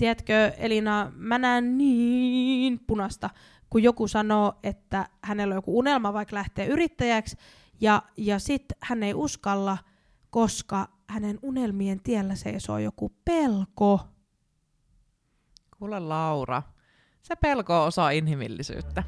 tiedätkö 0.00 0.52
Elina, 0.56 1.12
mä 1.16 1.38
näen 1.38 1.78
niin 1.78 2.80
punasta, 2.86 3.30
kun 3.70 3.82
joku 3.82 4.08
sanoo, 4.08 4.58
että 4.62 5.08
hänellä 5.22 5.52
on 5.52 5.56
joku 5.56 5.78
unelma 5.78 6.12
vaikka 6.12 6.36
lähtee 6.36 6.66
yrittäjäksi, 6.66 7.36
ja, 7.80 8.02
ja 8.16 8.38
sitten 8.38 8.78
hän 8.80 9.02
ei 9.02 9.14
uskalla, 9.14 9.78
koska 10.30 10.88
hänen 11.08 11.38
unelmien 11.42 12.00
tiellä 12.02 12.34
seisoo 12.34 12.78
joku 12.78 13.12
pelko. 13.24 14.00
Kuule 15.78 16.00
Laura, 16.00 16.62
se 17.22 17.36
pelko 17.36 17.80
on 17.80 17.86
osa 17.86 18.10
inhimillisyyttä. 18.10 19.02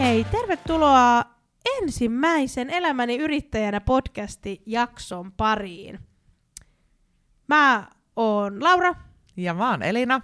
Hei, 0.00 0.24
tervetuloa 0.24 1.22
ensimmäisen 1.78 2.70
Elämäni 2.70 3.16
yrittäjänä 3.16 3.80
podcasti 3.80 4.62
jakson 4.66 5.32
pariin. 5.32 5.98
Mä 7.48 7.86
oon 8.16 8.64
Laura 8.64 8.94
Ja 9.36 9.54
mä 9.54 9.70
oon 9.70 9.82
Elina. 9.82 10.20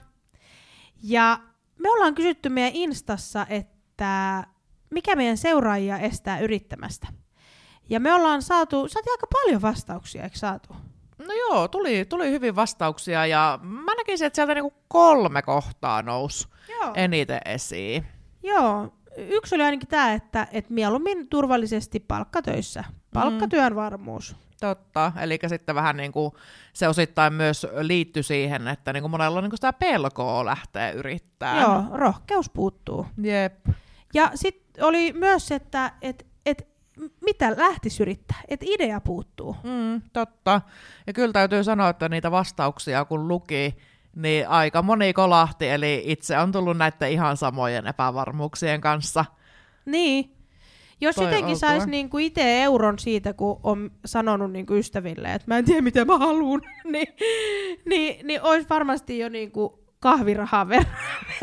ja 1.02 1.38
me 1.78 1.90
ollaan 1.90 2.14
kysytty 2.14 2.48
meidän 2.48 2.72
Instassa, 2.74 3.46
että 3.48 4.44
mikä 4.90 5.16
meidän 5.16 5.36
seuraajia 5.36 5.98
estää 5.98 6.40
yrittämästä. 6.40 7.06
Ja 7.88 8.00
me 8.00 8.14
ollaan 8.14 8.42
saatu, 8.42 8.88
saatiin 8.88 9.12
aika 9.12 9.26
paljon 9.32 9.62
vastauksia, 9.62 10.22
eikö 10.22 10.38
saatu? 10.38 10.76
No 11.18 11.34
joo, 11.34 11.68
tuli, 11.68 12.04
tuli 12.04 12.30
hyvin 12.30 12.56
vastauksia 12.56 13.26
ja 13.26 13.58
mä 13.62 13.94
näkisin, 13.94 14.26
että 14.26 14.34
sieltä 14.36 14.54
niinku 14.54 14.74
kolme 14.88 15.42
kohtaa 15.42 16.02
nousi 16.02 16.48
Joo. 16.68 16.92
eniten 16.94 17.40
esiin. 17.44 18.06
Joo, 18.42 18.92
yksi 19.16 19.54
oli 19.54 19.62
ainakin 19.62 19.88
tämä, 19.88 20.12
että, 20.12 20.46
että 20.52 20.74
mieluummin 20.74 21.28
turvallisesti 21.28 22.00
palkkatöissä. 22.00 22.84
Palkkatyön 23.14 23.76
varmuus. 23.76 24.36
Totta, 24.60 25.12
eli 25.20 25.38
sitten 25.46 25.74
vähän 25.74 25.96
niin 25.96 26.12
kuin 26.12 26.32
se 26.72 26.88
osittain 26.88 27.32
myös 27.32 27.66
liittyi 27.80 28.22
siihen, 28.22 28.68
että 28.68 28.92
niin 28.92 29.02
kuin 29.02 29.10
monella 29.10 29.38
on 29.38 29.44
niin 29.44 29.50
kuin 29.50 29.58
sitä 29.58 29.72
pelkoa 29.72 30.44
lähteä 30.44 30.90
yrittämään. 30.90 31.60
Joo, 31.60 31.84
rohkeus 31.92 32.50
puuttuu. 32.50 33.06
Jep. 33.22 33.66
Ja 34.14 34.30
sitten 34.34 34.84
oli 34.84 35.12
myös, 35.12 35.52
että 35.52 35.92
et, 36.02 36.26
et, 36.46 36.68
mitä 37.24 37.54
lähtisi 37.56 38.02
yrittää, 38.02 38.40
että 38.48 38.66
idea 38.68 39.00
puuttuu. 39.00 39.56
Mm, 39.62 40.02
totta. 40.12 40.60
Ja 41.06 41.12
kyllä 41.12 41.32
täytyy 41.32 41.64
sanoa, 41.64 41.88
että 41.88 42.08
niitä 42.08 42.30
vastauksia 42.30 43.04
kun 43.04 43.28
luki, 43.28 43.76
niin 44.16 44.48
aika 44.48 44.82
moni 44.82 45.12
kolahti, 45.12 45.68
eli 45.68 46.02
itse 46.06 46.38
on 46.38 46.52
tullut 46.52 46.76
näiden 46.76 47.12
ihan 47.12 47.36
samojen 47.36 47.86
epävarmuuksien 47.86 48.80
kanssa. 48.80 49.24
Niin. 49.86 50.36
Jos 51.00 51.14
Toi 51.14 51.24
jotenkin 51.24 51.56
saisi 51.56 51.90
niinku 51.90 52.18
itse 52.18 52.62
euron 52.62 52.98
siitä, 52.98 53.32
kun 53.32 53.60
on 53.62 53.90
sanonut 54.04 54.52
niinku 54.52 54.74
ystäville, 54.74 55.34
että 55.34 55.44
mä 55.46 55.58
en 55.58 55.64
tiedä 55.64 55.80
mitä 55.80 56.04
mä 56.04 56.18
haluan, 56.18 56.60
niin, 56.92 57.08
niin, 57.84 58.26
niin 58.26 58.42
olisi 58.42 58.68
varmasti 58.68 59.18
jo 59.18 59.28
niinku 59.28 59.82
kahvirahaa 60.00 60.68
verran, 60.68 60.96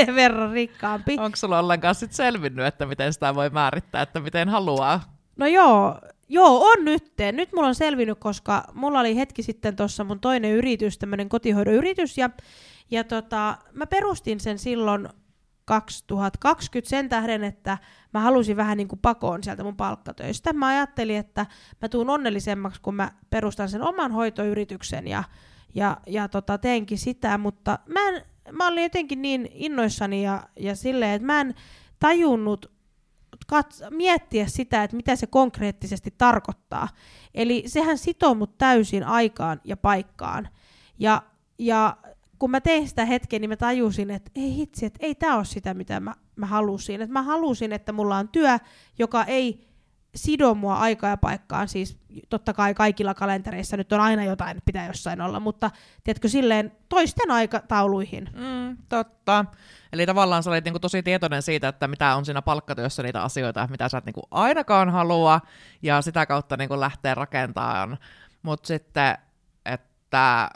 verran 0.15 0.51
rikkaampi. 0.51 1.17
Onko 1.19 1.35
sulla 1.35 1.59
ollenkaan 1.59 1.95
sit 1.95 2.13
selvinnyt, 2.13 2.65
että 2.65 2.85
miten 2.85 3.13
sitä 3.13 3.35
voi 3.35 3.49
määrittää, 3.49 4.01
että 4.01 4.19
miten 4.19 4.49
haluaa? 4.49 5.19
No 5.37 5.47
joo, 5.47 5.99
joo, 6.29 6.71
on 6.71 6.85
nyt. 6.85 7.13
Nyt 7.31 7.53
mulla 7.53 7.67
on 7.67 7.75
selvinnyt, 7.75 8.19
koska 8.19 8.63
mulla 8.73 8.99
oli 8.99 9.15
hetki 9.15 9.43
sitten 9.43 9.75
tuossa 9.75 10.03
mun 10.03 10.19
toinen 10.19 10.51
yritys, 10.51 10.97
tämmöinen 10.97 11.29
kotihoidon 11.29 11.73
yritys, 11.73 12.17
ja, 12.17 12.29
ja 12.91 13.03
tota, 13.03 13.57
mä 13.73 13.87
perustin 13.87 14.39
sen 14.39 14.59
silloin 14.59 15.09
2020 15.65 16.89
sen 16.89 17.09
tähden, 17.09 17.43
että 17.43 17.77
mä 18.13 18.19
halusin 18.19 18.57
vähän 18.57 18.77
niin 18.77 18.87
kuin 18.87 18.99
pakoon 18.99 19.43
sieltä 19.43 19.63
mun 19.63 19.75
palkkatöistä. 19.75 20.53
Mä 20.53 20.67
ajattelin, 20.67 21.17
että 21.17 21.45
mä 21.81 21.89
tuun 21.89 22.09
onnellisemmaksi, 22.09 22.81
kun 22.81 22.95
mä 22.95 23.11
perustan 23.29 23.69
sen 23.69 23.81
oman 23.81 24.11
hoitoyrityksen 24.11 25.07
ja, 25.07 25.23
ja, 25.75 25.97
ja 26.07 26.27
tota, 26.27 26.57
teenkin 26.57 26.97
sitä, 26.97 27.37
mutta 27.37 27.79
mä, 27.85 28.09
en, 28.09 28.21
mä 28.51 28.67
olin 28.67 28.83
jotenkin 28.83 29.21
niin 29.21 29.49
innoissani 29.53 30.23
ja, 30.23 30.43
ja 30.59 30.75
silleen, 30.75 31.11
että 31.11 31.25
mä 31.25 31.41
en 31.41 31.55
tajunnut 31.99 32.71
kats- 33.53 33.89
miettiä 33.89 34.47
sitä, 34.47 34.83
että 34.83 34.95
mitä 34.95 35.15
se 35.15 35.27
konkreettisesti 35.27 36.13
tarkoittaa. 36.17 36.87
Eli 37.33 37.63
sehän 37.67 37.97
sitoo 37.97 38.35
mut 38.35 38.57
täysin 38.57 39.03
aikaan 39.03 39.61
ja 39.63 39.77
paikkaan. 39.77 40.49
Ja, 40.99 41.21
ja 41.59 41.97
kun 42.39 42.51
mä 42.51 42.61
tein 42.61 42.87
sitä 42.87 43.05
hetken, 43.05 43.41
niin 43.41 43.49
mä 43.49 43.57
tajusin, 43.57 44.11
että 44.11 44.31
ei 44.35 44.55
hitsi, 44.55 44.85
että 44.85 44.99
ei 45.05 45.15
tämä 45.15 45.35
ole 45.35 45.45
sitä, 45.45 45.73
mitä 45.73 45.99
mä, 45.99 46.15
mä 46.35 46.45
halusin. 46.45 47.01
Että 47.01 47.13
mä 47.13 47.21
halusin, 47.21 47.73
että 47.73 47.91
mulla 47.91 48.17
on 48.17 48.27
työ, 48.27 48.57
joka 48.99 49.23
ei 49.23 49.68
sido 50.15 50.55
mua 50.55 50.75
aikaa 50.75 51.09
ja 51.09 51.17
paikkaan. 51.17 51.67
Siis 51.67 51.97
totta 52.29 52.53
kai 52.53 52.73
kaikilla 52.73 53.13
kalentereissa 53.13 53.77
nyt 53.77 53.93
on 53.93 53.99
aina 53.99 54.23
jotain, 54.23 54.57
pitää 54.65 54.87
jossain 54.87 55.21
olla, 55.21 55.39
mutta 55.39 55.71
tiedätkö 56.03 56.27
silleen 56.27 56.71
toisten 56.89 57.31
aikatauluihin. 57.31 58.29
Mm, 58.33 58.77
totta. 58.89 59.45
Eli 59.93 60.05
tavallaan 60.05 60.43
sä 60.43 60.49
olit 60.49 60.65
niinku 60.65 60.79
tosi 60.79 61.03
tietoinen 61.03 61.41
siitä, 61.41 61.67
että 61.67 61.87
mitä 61.87 62.15
on 62.15 62.25
siinä 62.25 62.41
palkkatyössä 62.41 63.03
niitä 63.03 63.23
asioita, 63.23 63.67
mitä 63.71 63.89
sä 63.89 63.97
et 63.97 64.05
niinku 64.05 64.21
ainakaan 64.31 64.89
halua, 64.89 65.41
ja 65.81 66.01
sitä 66.01 66.25
kautta 66.25 66.57
niinku 66.57 66.79
lähtee 66.79 67.15
rakentamaan. 67.15 67.97
Mutta 68.41 68.67
sitten, 68.67 69.17
että 69.65 70.49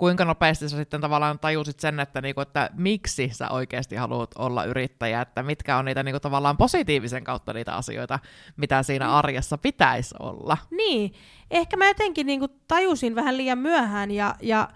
kuinka 0.00 0.24
nopeasti 0.24 0.68
sä 0.68 0.76
sitten 0.76 1.00
tavallaan 1.00 1.38
tajusit 1.38 1.80
sen, 1.80 2.00
että, 2.00 2.20
niinku, 2.20 2.40
että 2.40 2.70
miksi 2.74 3.30
sä 3.32 3.48
oikeasti 3.50 3.96
haluat 3.96 4.30
olla 4.38 4.64
yrittäjä, 4.64 5.20
että 5.20 5.42
mitkä 5.42 5.76
on 5.76 5.84
niitä 5.84 6.02
niinku, 6.02 6.20
tavallaan 6.20 6.56
positiivisen 6.56 7.24
kautta 7.24 7.52
niitä 7.52 7.74
asioita, 7.74 8.18
mitä 8.56 8.82
siinä 8.82 9.12
arjessa 9.12 9.58
pitäisi 9.58 10.14
olla. 10.18 10.56
Niin, 10.70 11.12
ehkä 11.50 11.76
mä 11.76 11.86
jotenkin 11.86 12.26
niinku 12.26 12.48
tajusin 12.68 13.14
vähän 13.14 13.36
liian 13.36 13.58
myöhään 13.58 14.10
ja, 14.10 14.34
ja, 14.42 14.68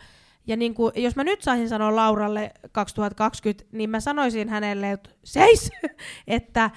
ja 0.46 0.56
niinku, 0.56 0.92
jos 0.96 1.16
mä 1.16 1.24
nyt 1.24 1.42
saisin 1.42 1.68
sanoa 1.68 1.96
Lauralle 1.96 2.50
2020, 2.72 3.64
niin 3.72 3.90
mä 3.90 4.00
sanoisin 4.00 4.48
hänelle, 4.48 4.90
että 4.90 5.10
seis, 5.24 5.70
että 6.26 6.70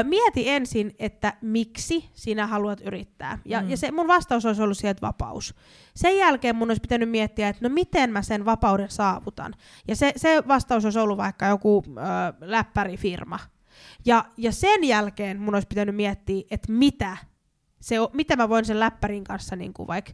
ö, 0.00 0.04
mieti 0.04 0.48
ensin, 0.48 0.94
että 0.98 1.32
miksi 1.42 2.10
sinä 2.12 2.46
haluat 2.46 2.80
yrittää. 2.80 3.38
Ja, 3.44 3.62
mm. 3.62 3.70
ja 3.70 3.76
se 3.76 3.92
mun 3.92 4.08
vastaus 4.08 4.46
olisi 4.46 4.62
ollut 4.62 4.78
sieltä 4.78 5.00
vapaus. 5.00 5.54
Sen 5.96 6.16
jälkeen 6.16 6.56
mun 6.56 6.70
olisi 6.70 6.80
pitänyt 6.80 7.10
miettiä, 7.10 7.48
että 7.48 7.68
no 7.68 7.74
miten 7.74 8.10
mä 8.10 8.22
sen 8.22 8.44
vapauden 8.44 8.90
saavutan. 8.90 9.54
Ja 9.88 9.96
se, 9.96 10.12
se 10.16 10.42
vastaus 10.48 10.84
olisi 10.84 10.98
ollut 10.98 11.18
vaikka 11.18 11.46
joku 11.46 11.84
ö, 11.88 11.92
läppärifirma. 12.40 13.38
Ja, 14.06 14.24
ja 14.36 14.52
sen 14.52 14.84
jälkeen 14.84 15.40
mun 15.40 15.54
olisi 15.54 15.68
pitänyt 15.68 15.96
miettiä, 15.96 16.42
että 16.50 16.72
mitä 16.72 17.16
se, 17.80 17.96
mitä 18.12 18.36
mä 18.36 18.48
voin 18.48 18.64
sen 18.64 18.80
läppärin 18.80 19.24
kanssa 19.24 19.56
niin 19.56 19.72
kuin 19.72 19.86
vaikka, 19.86 20.12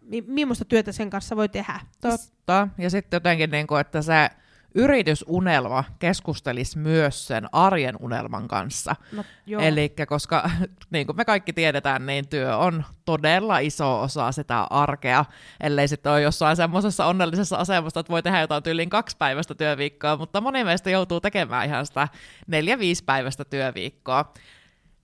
mi- 0.00 0.24
millaista 0.26 0.64
työtä 0.64 0.92
sen 0.92 1.10
kanssa 1.10 1.36
voi 1.36 1.48
tehdä. 1.48 1.80
Totta. 2.00 2.68
Ja 2.78 2.90
sitten 2.90 3.16
jotenkin, 3.16 3.50
niin 3.50 3.66
kuin, 3.66 3.80
että 3.80 4.02
se 4.02 4.30
yritysunelma 4.74 5.84
keskustelisi 5.98 6.78
myös 6.78 7.26
sen 7.26 7.48
arjen 7.52 7.96
unelman 8.00 8.48
kanssa. 8.48 8.96
No. 9.12 9.24
Eli 9.60 9.94
koska 10.08 10.50
niin 10.90 11.06
kuin 11.06 11.16
me 11.16 11.24
kaikki 11.24 11.52
tiedetään, 11.52 12.06
niin 12.06 12.28
työ 12.28 12.56
on 12.56 12.84
todella 13.04 13.58
iso 13.58 14.00
osa 14.00 14.32
sitä 14.32 14.62
arkea, 14.70 15.24
ellei 15.60 15.88
sitten 15.88 16.12
ole 16.12 16.22
jossain 16.22 16.56
semmoisessa 16.56 17.06
onnellisessa 17.06 17.56
asemassa, 17.56 18.00
että 18.00 18.10
voi 18.10 18.22
tehdä 18.22 18.40
jotain 18.40 18.62
tyyliin 18.62 18.90
kaksi 18.90 19.16
päivästä 19.16 19.54
työviikkoa, 19.54 20.16
mutta 20.16 20.40
moni 20.40 20.64
meistä 20.64 20.90
joutuu 20.90 21.20
tekemään 21.20 21.66
ihan 21.66 21.86
sitä 21.86 22.08
neljä-viisi 22.46 23.04
päivästä 23.04 23.44
työviikkoa. 23.44 24.32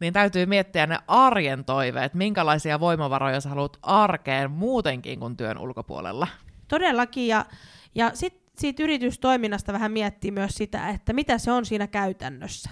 Niin 0.04 0.12
täytyy 0.12 0.46
miettiä 0.46 0.86
ne 0.86 0.98
arjen 1.08 1.64
toiveet, 1.64 2.14
minkälaisia 2.14 2.80
voimavaroja 2.80 3.40
sä 3.40 3.48
haluat 3.48 3.78
arkeen 3.82 4.50
muutenkin 4.50 5.20
kuin 5.20 5.36
työn 5.36 5.58
ulkopuolella. 5.58 6.26
Todellakin, 6.68 7.26
ja, 7.26 7.46
ja 7.94 8.10
sitten 8.14 8.42
siitä 8.58 8.82
yritystoiminnasta 8.82 9.72
vähän 9.72 9.92
miettii 9.92 10.30
myös 10.30 10.54
sitä, 10.54 10.88
että 10.88 11.12
mitä 11.12 11.38
se 11.38 11.52
on 11.52 11.66
siinä 11.66 11.86
käytännössä. 11.86 12.70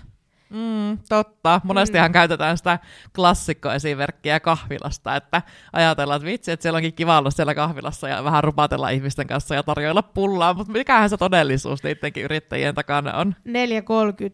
Mm, 0.50 0.98
totta. 1.09 1.60
Monestihan 1.65 2.10
mm. 2.10 2.12
käytetään 2.12 2.57
sitä 2.57 2.78
klassikkoesimerkkiä 3.15 4.41
kahvilasta, 4.41 5.16
että 5.16 5.42
ajatellaan, 5.72 6.16
että 6.16 6.27
vitsi, 6.27 6.51
että 6.51 6.62
siellä 6.62 6.77
onkin 6.77 6.95
kiva 6.95 7.18
olla 7.18 7.30
siellä 7.30 7.54
kahvilassa 7.54 8.09
ja 8.09 8.24
vähän 8.24 8.45
rupatella 8.45 8.89
ihmisten 8.89 9.27
kanssa 9.27 9.54
ja 9.54 9.62
tarjoilla 9.62 10.03
pullaa, 10.03 10.54
mutta 10.54 10.72
mikähän 10.72 11.10
se 11.10 11.16
todellisuus 11.16 11.83
niidenkin 11.83 12.24
yrittäjien 12.24 12.74
takana 12.74 13.16
on? 13.16 13.34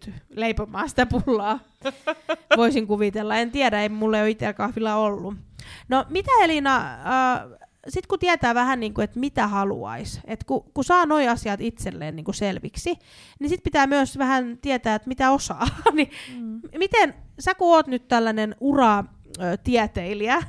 4.30 0.08 0.12
leipomaan 0.30 0.88
sitä 0.88 1.06
pullaa. 1.06 1.58
Voisin 2.56 2.86
kuvitella. 2.86 3.36
En 3.36 3.50
tiedä, 3.50 3.82
ei 3.82 3.88
mulle 3.88 4.20
ole 4.20 4.30
itsellä 4.30 4.52
kahvilla 4.52 4.94
ollut. 4.94 5.34
No 5.88 6.04
mitä 6.08 6.30
Elina, 6.42 6.76
äh, 6.76 7.68
sit 7.88 8.06
kun 8.06 8.18
tietää 8.18 8.54
vähän 8.54 8.80
niin 8.80 8.94
kuin, 8.94 9.04
että 9.04 9.20
mitä 9.20 9.46
haluaisi, 9.46 10.20
että 10.24 10.46
kun, 10.46 10.64
kun 10.74 10.84
saa 10.84 11.06
nuo 11.06 11.30
asiat 11.30 11.60
itselleen 11.60 12.16
niin 12.16 12.24
kuin 12.24 12.34
selviksi, 12.34 12.94
niin 13.38 13.48
sit 13.48 13.62
pitää 13.62 13.86
myös 13.86 14.18
vähän 14.18 14.58
tietää, 14.62 14.94
että 14.94 15.08
mitä 15.08 15.30
osaa. 15.30 15.66
niin 15.92 16.10
mm. 16.38 16.60
Miten, 16.78 17.14
sä 17.38 17.54
kun 17.54 17.74
oot 17.74 17.86
nyt 17.86 18.08
tällainen 18.08 18.56
uratieteilijä, 18.60 20.42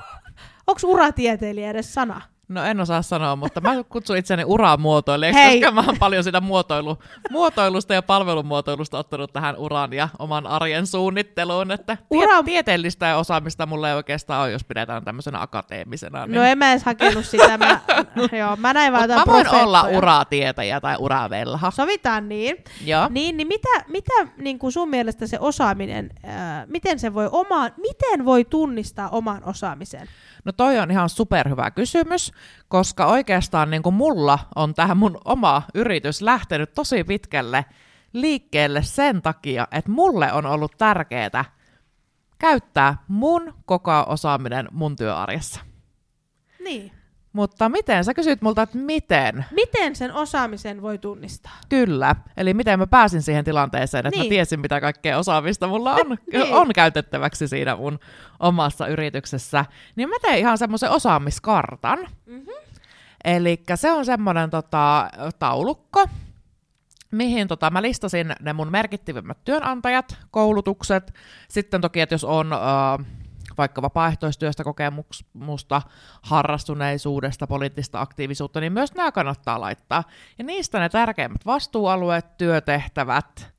onko 0.66 0.80
uratieteilijä 0.84 1.70
edes 1.70 1.94
sana? 1.94 2.31
No 2.52 2.64
en 2.64 2.80
osaa 2.80 3.02
sanoa, 3.02 3.36
mutta 3.36 3.60
mä 3.60 3.70
kutsun 3.88 4.16
itseni 4.16 4.44
uramuotoilijaksi, 4.46 5.40
Hei. 5.40 5.60
koska 5.60 5.74
mä 5.74 5.84
oon 5.86 5.98
paljon 5.98 6.24
sitä 6.24 6.40
muotoilu, 6.40 6.98
muotoilusta 7.30 7.94
ja 7.94 8.02
palvelumuotoilusta 8.02 8.98
ottanut 8.98 9.32
tähän 9.32 9.56
uran 9.56 9.92
ja 9.92 10.08
oman 10.18 10.46
arjen 10.46 10.86
suunnitteluun, 10.86 11.70
että 11.70 11.96
Ura- 12.14 12.44
tieteellistä 12.44 13.16
osaamista 13.16 13.66
mulla 13.66 13.88
ei 13.88 13.94
oikeastaan 13.94 14.42
ole, 14.42 14.50
jos 14.50 14.64
pidetään 14.64 15.04
tämmöisenä 15.04 15.42
akateemisena. 15.42 16.26
Niin 16.26 16.34
No 16.34 16.42
en 16.42 16.58
mä 16.58 16.70
edes 16.70 16.84
hakenut 16.84 17.26
sitä. 17.26 17.58
Mä, 17.58 17.80
joo, 18.38 18.56
mä 18.56 18.72
näin 18.72 18.92
vaan 18.92 19.08
mä 19.08 19.22
voin 19.26 19.48
olla 19.48 19.82
uratietäjä 19.82 20.80
tai 20.80 20.96
uravelha. 20.98 21.70
Sovitaan 21.70 22.28
niin. 22.28 22.56
Joo. 22.84 23.08
Niin, 23.10 23.36
niin 23.36 23.48
mitä, 23.48 23.68
mitä 23.88 24.12
niin 24.36 24.58
kuin 24.58 24.72
sun 24.72 24.88
mielestä 24.88 25.26
se 25.26 25.38
osaaminen, 25.40 26.10
ää, 26.24 26.66
miten 26.68 26.98
se 26.98 27.14
voi 27.14 27.28
omaan, 27.32 27.72
miten 27.76 28.24
voi 28.24 28.44
tunnistaa 28.44 29.08
oman 29.08 29.44
osaamisen? 29.44 30.08
No 30.44 30.52
toi 30.52 30.78
on 30.78 30.90
ihan 30.90 31.08
superhyvä 31.08 31.70
kysymys, 31.70 32.32
koska 32.68 33.06
oikeastaan 33.06 33.70
niin 33.70 33.82
kuin 33.82 33.94
mulla 33.94 34.38
on 34.54 34.74
tähän 34.74 34.96
mun 34.96 35.18
oma 35.24 35.62
yritys 35.74 36.22
lähtenyt 36.22 36.74
tosi 36.74 37.04
pitkälle 37.04 37.64
liikkeelle 38.12 38.82
sen 38.82 39.22
takia, 39.22 39.68
että 39.70 39.90
mulle 39.90 40.32
on 40.32 40.46
ollut 40.46 40.72
tärkeää 40.78 41.44
käyttää 42.38 42.96
mun 43.08 43.54
koko 43.64 44.04
osaaminen 44.06 44.68
mun 44.70 44.96
työarjessa. 44.96 45.60
Niin. 46.64 47.01
Mutta 47.32 47.68
miten? 47.68 48.04
Sä 48.04 48.14
kysyt 48.14 48.42
multa, 48.42 48.62
että 48.62 48.78
miten? 48.78 49.44
Miten 49.50 49.96
sen 49.96 50.14
osaamisen 50.14 50.82
voi 50.82 50.98
tunnistaa? 50.98 51.52
Kyllä. 51.68 52.16
Eli 52.36 52.54
miten 52.54 52.78
mä 52.78 52.86
pääsin 52.86 53.22
siihen 53.22 53.44
tilanteeseen, 53.44 54.06
että 54.06 54.20
niin. 54.20 54.26
Mä 54.26 54.34
tiesin, 54.34 54.60
mitä 54.60 54.80
kaikkea 54.80 55.18
osaamista 55.18 55.66
mulla 55.66 55.94
on, 55.94 56.18
Niin. 56.32 56.54
on 56.54 56.68
käytettäväksi 56.74 57.48
siinä 57.48 57.76
mun 57.76 57.98
omassa 58.40 58.86
yrityksessä. 58.86 59.64
Niin 59.96 60.08
mä 60.08 60.16
tein 60.22 60.38
ihan 60.38 60.58
semmoisen 60.58 60.90
osaamiskartan. 60.90 61.98
Mhm. 62.26 62.48
Eli 63.24 63.62
se 63.74 63.92
on 63.92 64.04
semmoinen 64.04 64.50
tota, 64.50 65.10
taulukko, 65.38 66.06
mihin 67.10 67.48
tota, 67.48 67.70
mä 67.70 67.82
listasin 67.82 68.34
ne 68.40 68.52
mun 68.52 68.70
merkittävimmät 68.70 69.38
työnantajat, 69.44 70.16
koulutukset, 70.30 71.14
sitten 71.48 71.80
toki, 71.80 72.00
että 72.00 72.14
jos 72.14 72.24
on 72.24 72.52
ö, 72.52 72.56
vaikka 73.58 73.82
vapaaehtoistyöstä 73.82 74.64
kokemusta, 74.64 75.82
harrastuneisuudesta, 76.22 77.46
poliittista 77.46 78.00
aktiivisuutta, 78.00 78.60
niin 78.60 78.72
myös 78.72 78.94
nämä 78.94 79.12
kannattaa 79.12 79.60
laittaa. 79.60 80.04
Ja 80.38 80.44
niistä 80.44 80.78
ne 80.78 80.88
tärkeimmät 80.88 81.46
vastuualueet, 81.46 82.36
työtehtävät, 82.36 83.52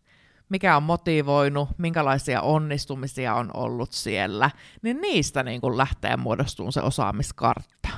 mikä 0.50 0.78
on 0.78 0.84
motivoinut, 0.84 1.70
minkälaisia 1.78 2.42
onnistumisia 2.42 3.36
on 3.36 3.52
ollut 3.54 3.92
siellä, 3.92 4.52
niin 4.82 5.02
niistä 5.02 5.44
niin 5.44 5.62
kun 5.62 5.78
lähtee 5.78 6.18
muodostumaan 6.18 6.74
se 6.74 6.82
osaamiskartta. 6.82 7.90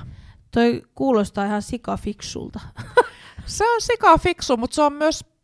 Toi 0.52 0.82
kuulostaa 0.96 1.46
ihan 1.46 1.62
sikafiksulta. 1.62 2.60
Se 3.46 3.72
on 3.74 3.82
sika 3.82 4.18
fiksu, 4.18 4.58
mutta 4.58 4.76
se 4.76 4.82
on 4.82 4.94
myös 4.94 5.35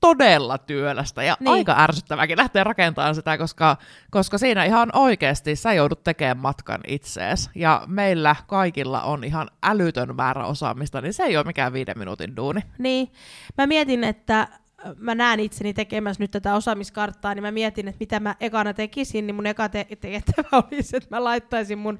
todella 0.00 0.58
työlästä 0.58 1.22
ja 1.22 1.36
Niin. 1.40 1.48
aika 1.48 1.74
ärsyttäväkin 1.78 2.38
lähteä 2.38 2.64
rakentamaan 2.64 3.14
sitä, 3.14 3.38
koska, 3.38 3.76
koska 4.10 4.38
siinä 4.38 4.64
ihan 4.64 4.90
oikeasti 4.92 5.56
sä 5.56 5.72
joudut 5.72 6.04
tekemään 6.04 6.36
matkan 6.38 6.80
itsees. 6.86 7.50
Ja 7.54 7.82
meillä 7.86 8.36
kaikilla 8.46 9.02
on 9.02 9.24
ihan 9.24 9.48
älytön 9.62 10.16
määrä 10.16 10.46
osaamista, 10.46 11.00
niin 11.00 11.12
se 11.12 11.22
ei 11.22 11.36
ole 11.36 11.44
mikään 11.44 11.72
viiden 11.72 11.98
minuutin 11.98 12.36
duuni. 12.36 12.60
Niin, 12.78 13.12
mä 13.58 13.66
mietin, 13.66 14.04
että 14.04 14.48
mä 14.96 15.14
näen 15.14 15.40
itseni 15.40 15.74
tekemässä 15.74 16.22
nyt 16.22 16.30
tätä 16.30 16.54
osaamiskarttaa, 16.54 17.34
niin 17.34 17.42
mä 17.42 17.50
mietin, 17.50 17.88
että 17.88 17.96
mitä 18.00 18.20
mä 18.20 18.34
ekana 18.40 18.74
tekisin, 18.74 19.26
niin 19.26 19.34
mun 19.34 19.46
eka 19.46 19.68
te- 19.68 19.86
tehtävä 20.00 20.48
olisi, 20.72 20.96
että 20.96 21.16
mä 21.16 21.24
laittaisin 21.24 21.78
mun 21.78 21.98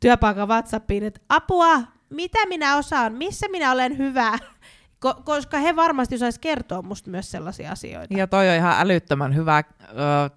työpaikan 0.00 0.48
WhatsAppiin, 0.48 1.04
että 1.04 1.20
apua, 1.28 1.80
mitä 2.10 2.46
minä 2.46 2.76
osaan, 2.76 3.12
missä 3.12 3.46
minä 3.48 3.72
olen 3.72 3.98
hyvä, 3.98 4.38
Ko- 5.06 5.22
koska 5.24 5.58
he 5.58 5.76
varmasti 5.76 6.14
osais 6.14 6.38
kertoa 6.38 6.82
musta 6.82 7.10
myös 7.10 7.30
sellaisia 7.30 7.72
asioita. 7.72 8.14
Ja 8.14 8.26
toi 8.26 8.48
on 8.48 8.54
ihan 8.54 8.74
älyttömän 8.78 9.34
hyvä 9.34 9.58
ö, 9.58 9.62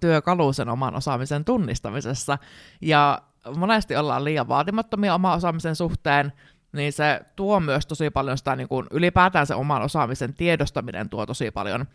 työkalu 0.00 0.52
sen 0.52 0.68
oman 0.68 0.94
osaamisen 0.94 1.44
tunnistamisessa. 1.44 2.38
Ja 2.80 3.22
monesti 3.56 3.96
ollaan 3.96 4.24
liian 4.24 4.48
vaatimattomia 4.48 5.14
oman 5.14 5.36
osaamisen 5.36 5.76
suhteen, 5.76 6.32
niin 6.72 6.92
se 6.92 7.20
tuo 7.36 7.60
myös 7.60 7.86
tosi 7.86 8.10
paljon 8.10 8.38
sitä, 8.38 8.56
niin 8.56 8.68
kuin 8.68 8.86
ylipäätään 8.90 9.46
se 9.46 9.54
oman 9.54 9.82
osaamisen 9.82 10.34
tiedostaminen 10.34 11.08
tuo 11.08 11.26
tosi 11.26 11.50
paljon 11.50 11.86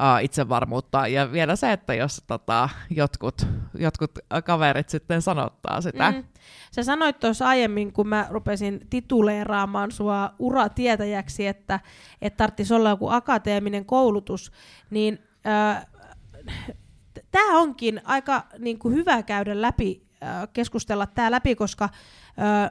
uh, 0.00 0.24
itsevarmuutta. 0.24 1.06
Ja 1.06 1.32
vielä 1.32 1.56
se, 1.56 1.72
että 1.72 1.94
jos 1.94 2.22
tota, 2.26 2.68
jotkut, 2.90 3.46
jotkut 3.78 4.18
kaverit 4.44 4.88
sitten 4.88 5.22
sanottaa 5.22 5.80
sitä. 5.80 6.10
Mm. 6.10 6.24
Sä 6.74 6.82
sanoit 6.82 7.20
tuossa 7.20 7.48
aiemmin, 7.48 7.92
kun 7.92 8.08
mä 8.08 8.26
rupesin 8.30 8.86
tituleeraamaan 8.90 9.92
sua 9.92 10.34
uratietäjäksi, 10.38 11.46
että 11.46 11.80
et 12.22 12.36
tarvitsisi 12.36 12.74
olla 12.74 12.90
joku 12.90 13.08
akateeminen 13.08 13.84
koulutus, 13.84 14.52
niin 14.90 15.18
äh, 15.46 15.86
tämä 17.30 17.58
onkin 17.58 18.00
aika 18.04 18.46
niin 18.58 18.78
kuin 18.78 18.94
hyvä 18.94 19.22
käydä 19.22 19.60
läpi, 19.60 20.06
äh, 20.22 20.48
keskustella 20.52 21.06
tämä 21.06 21.30
läpi, 21.30 21.54
koska 21.54 21.84
äh, 21.84 22.70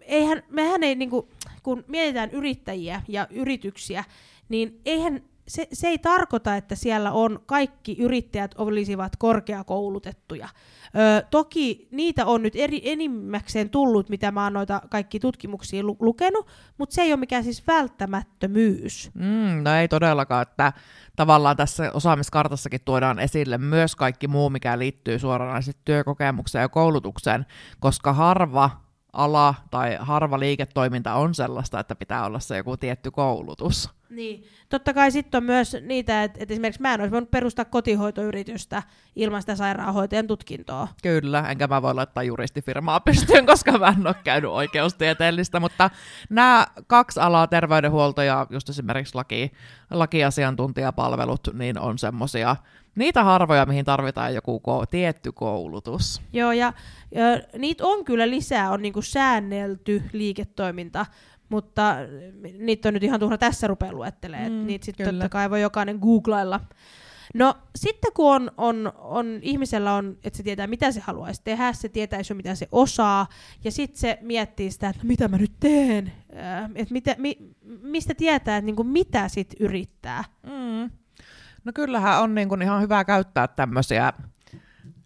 eihän, 0.00 0.42
mehän 0.48 0.82
ei, 0.82 0.94
niin 0.94 1.10
kuin, 1.10 1.28
kun 1.62 1.84
mietitään 1.86 2.30
yrittäjiä 2.30 3.02
ja 3.08 3.26
yrityksiä, 3.30 4.04
niin 4.48 4.80
eihän 4.84 5.22
se, 5.50 5.68
se 5.72 5.88
ei 5.88 5.98
tarkoita, 5.98 6.56
että 6.56 6.74
siellä 6.74 7.12
on 7.12 7.40
kaikki 7.46 7.96
yrittäjät 7.98 8.54
olisivat 8.58 9.16
korkeakoulutettuja. 9.16 10.48
Ö, 10.96 11.26
toki 11.30 11.88
niitä 11.90 12.26
on 12.26 12.42
nyt 12.42 12.56
eri, 12.56 12.80
enimmäkseen 12.84 13.70
tullut, 13.70 14.08
mitä 14.08 14.30
mä 14.30 14.44
oon 14.44 14.52
noita 14.52 14.82
kaikki 14.90 15.20
tutkimuksia 15.20 15.82
lu- 15.82 15.96
lukenut, 16.00 16.46
mutta 16.78 16.94
se 16.94 17.02
ei 17.02 17.12
ole 17.12 17.20
mikään 17.20 17.44
siis 17.44 17.66
välttämättömyys. 17.66 19.10
Mm, 19.14 19.62
no 19.64 19.74
ei 19.74 19.88
todellakaan, 19.88 20.42
että 20.42 20.72
tavallaan 21.16 21.56
tässä 21.56 21.90
osaamiskartassakin 21.94 22.80
tuodaan 22.84 23.18
esille 23.18 23.58
myös 23.58 23.96
kaikki 23.96 24.28
muu, 24.28 24.50
mikä 24.50 24.78
liittyy 24.78 25.18
suoranaisesti 25.18 25.80
työkokemukseen 25.84 26.62
ja 26.62 26.68
koulutukseen, 26.68 27.46
koska 27.80 28.12
harva 28.12 28.70
ala 29.12 29.54
tai 29.70 29.96
harva 30.00 30.38
liiketoiminta 30.38 31.14
on 31.14 31.34
sellaista, 31.34 31.80
että 31.80 31.94
pitää 31.94 32.24
olla 32.24 32.40
se 32.40 32.56
joku 32.56 32.76
tietty 32.76 33.10
koulutus. 33.10 33.99
Niin. 34.10 34.44
Totta 34.68 34.94
kai 34.94 35.10
sitten 35.10 35.38
on 35.38 35.44
myös 35.44 35.76
niitä, 35.80 36.24
että, 36.24 36.38
että 36.42 36.54
esimerkiksi 36.54 36.82
mä 36.82 36.94
en 36.94 37.00
olisi 37.00 37.12
voinut 37.12 37.30
perustaa 37.30 37.64
kotihoitoyritystä 37.64 38.82
ilman 39.16 39.42
sitä 39.42 39.56
sairaanhoitajan 39.56 40.26
tutkintoa. 40.26 40.88
Kyllä, 41.02 41.50
enkä 41.50 41.66
mä 41.66 41.82
voi 41.82 41.94
laittaa 41.94 42.22
juristifirmaa 42.22 43.00
pystyyn, 43.00 43.46
koska 43.46 43.78
mä 43.78 43.94
en 43.98 44.06
ole 44.06 44.14
käynyt 44.24 44.50
oikeustieteellistä, 44.50 45.60
mutta 45.60 45.90
nämä 46.30 46.66
kaksi 46.86 47.20
alaa, 47.20 47.46
terveydenhuolto 47.46 48.22
ja 48.22 48.46
just 48.50 48.68
esimerkiksi 48.68 49.14
laki, 49.14 49.52
lakiasiantuntijapalvelut, 49.90 51.48
niin 51.52 51.78
on 51.78 51.98
semmosia 51.98 52.56
niitä 52.94 53.24
harvoja, 53.24 53.66
mihin 53.66 53.84
tarvitaan 53.84 54.34
joku 54.34 54.62
ko- 54.68 54.86
tietty 54.90 55.32
koulutus. 55.32 56.22
Joo, 56.32 56.52
ja, 56.52 56.72
ja 57.14 57.24
niitä 57.58 57.86
on 57.86 58.04
kyllä 58.04 58.30
lisää, 58.30 58.70
on 58.70 58.82
niinku 58.82 59.02
säännelty 59.02 60.02
liiketoiminta, 60.12 61.06
mutta 61.50 61.96
niitä 62.58 62.88
on 62.88 62.94
nyt 62.94 63.02
ihan 63.02 63.20
turha 63.20 63.38
tässä 63.38 63.66
rupea 63.66 63.92
luettelemaan. 63.92 64.52
Mm, 64.52 64.58
Mm, 64.58 64.66
niitä 64.66 64.84
sitten 64.84 65.06
totta 65.06 65.28
kai 65.28 65.50
voi 65.50 65.60
jokainen 65.60 65.96
googlailla. 65.96 66.60
No 67.34 67.54
sitten 67.76 68.12
kun 68.12 68.32
on, 68.34 68.52
on, 68.56 68.92
on, 68.96 69.38
ihmisellä 69.42 69.94
on, 69.94 70.18
että 70.24 70.36
se 70.36 70.42
tietää 70.42 70.66
mitä 70.66 70.92
se 70.92 71.00
haluaisi 71.00 71.40
tehdä, 71.44 71.72
se 71.72 71.88
tietäisi 71.88 72.32
jo 72.32 72.36
mitä 72.36 72.54
se 72.54 72.68
osaa, 72.72 73.26
ja 73.64 73.70
sitten 73.72 74.00
se 74.00 74.18
miettii 74.20 74.70
sitä, 74.70 74.88
että 74.88 75.02
no, 75.02 75.08
mitä 75.08 75.28
mä 75.28 75.38
nyt 75.38 75.52
teen, 75.60 76.12
äh, 76.36 76.70
että 76.74 76.92
mitä, 76.92 77.14
mi, 77.18 77.36
mistä 77.82 78.14
tietää, 78.14 78.56
että 78.56 78.66
niinku 78.66 78.84
mitä 78.84 79.28
sit 79.28 79.54
yrittää. 79.60 80.24
Mm. 80.42 80.90
No 81.64 81.72
kyllähän 81.74 82.22
on 82.22 82.34
niin 82.34 82.48
kuin 82.48 82.62
ihan 82.62 82.82
hyvä 82.82 83.04
käyttää 83.04 83.48
tämmöisiä 83.48 84.12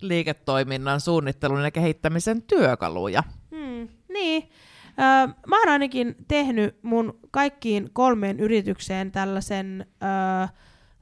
liiketoiminnan 0.01 1.01
suunnittelun 1.01 1.65
ja 1.65 1.71
kehittämisen 1.71 2.43
työkaluja. 2.43 3.23
Hmm, 3.51 3.89
niin. 4.09 4.51
Öö, 4.99 5.27
mä 5.47 5.59
oon 5.61 5.69
ainakin 5.69 6.17
tehnyt 6.29 6.83
mun 6.83 7.19
kaikkiin 7.31 7.91
kolmeen 7.93 8.41
yritykseen 8.41 9.13
tällaisen 9.13 9.87
öö, 10.03 10.09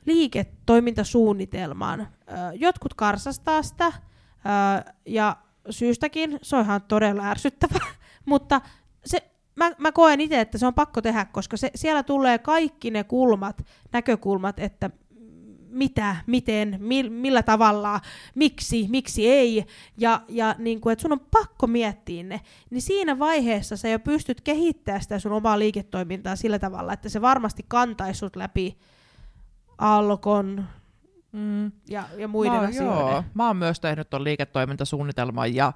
liiketoimintasuunnitelman. 0.07 2.01
Öö, 2.01 2.09
jotkut 2.55 2.95
karsastaa 2.95 3.63
sitä, 3.63 3.87
öö, 3.87 3.93
ja 5.07 5.37
syystäkin 5.71 6.39
se 6.43 6.57
on 6.57 6.65
ihan 6.65 6.83
todella 6.83 7.31
ärsyttävä, 7.31 7.79
mutta 8.25 8.61
se, 9.05 9.31
mä, 9.57 9.73
mä 9.79 9.93
koen 9.93 10.21
itse, 10.21 10.41
että 10.41 10.59
se 10.59 10.67
on 10.67 10.75
pakko 10.75 11.03
tehdä, 11.03 11.25
koska 11.25 11.57
se, 11.57 11.71
siellä 11.75 12.03
tulee 12.03 12.39
kaikki 12.39 12.91
ne 12.91 13.05
kulmat, 13.05 13.67
näkökulmat, 13.93 14.59
että 14.59 14.91
mitä, 15.73 16.17
miten, 16.27 16.77
mi, 16.81 17.03
millä 17.03 17.43
tavalla, 17.43 18.01
miksi, 18.35 18.87
miksi 18.91 19.29
ei, 19.29 19.65
ja, 19.99 20.21
ja 20.29 20.55
niin 20.59 20.81
kuin, 20.81 20.93
että 20.93 21.03
sun 21.03 21.13
on 21.13 21.21
pakko 21.21 21.67
miettiä 21.67 22.23
ne, 22.23 22.41
niin 22.71 22.83
siinä 22.83 23.19
vaiheessa 23.19 23.77
sä 23.77 23.89
jo 23.89 23.99
pystyt 23.99 24.41
kehittämään 24.41 25.03
sitä 25.03 25.19
sun 25.19 25.33
omaa 25.33 25.59
liiketoimintaa 25.59 26.37
sillä 26.37 26.59
tavalla, 26.59 26.93
että 26.93 27.09
se 27.09 27.21
varmasti 27.21 27.65
kantaisi 27.69 28.19
sut 28.19 28.37
läpi 28.37 28.79
Alkon, 29.79 30.65
Mm. 31.33 31.73
ja, 31.89 32.05
ja 32.17 32.29
muiden 32.29 32.53
mä, 32.53 32.61
asioiden. 32.61 32.99
Joo. 32.99 33.25
Mä 33.35 33.47
oon 33.47 33.57
myös 33.57 33.81
tehnyt 33.81 34.11
tuon 34.11 34.25
liiketoimintasuunnitelman 34.25 35.55
ja 35.55 35.73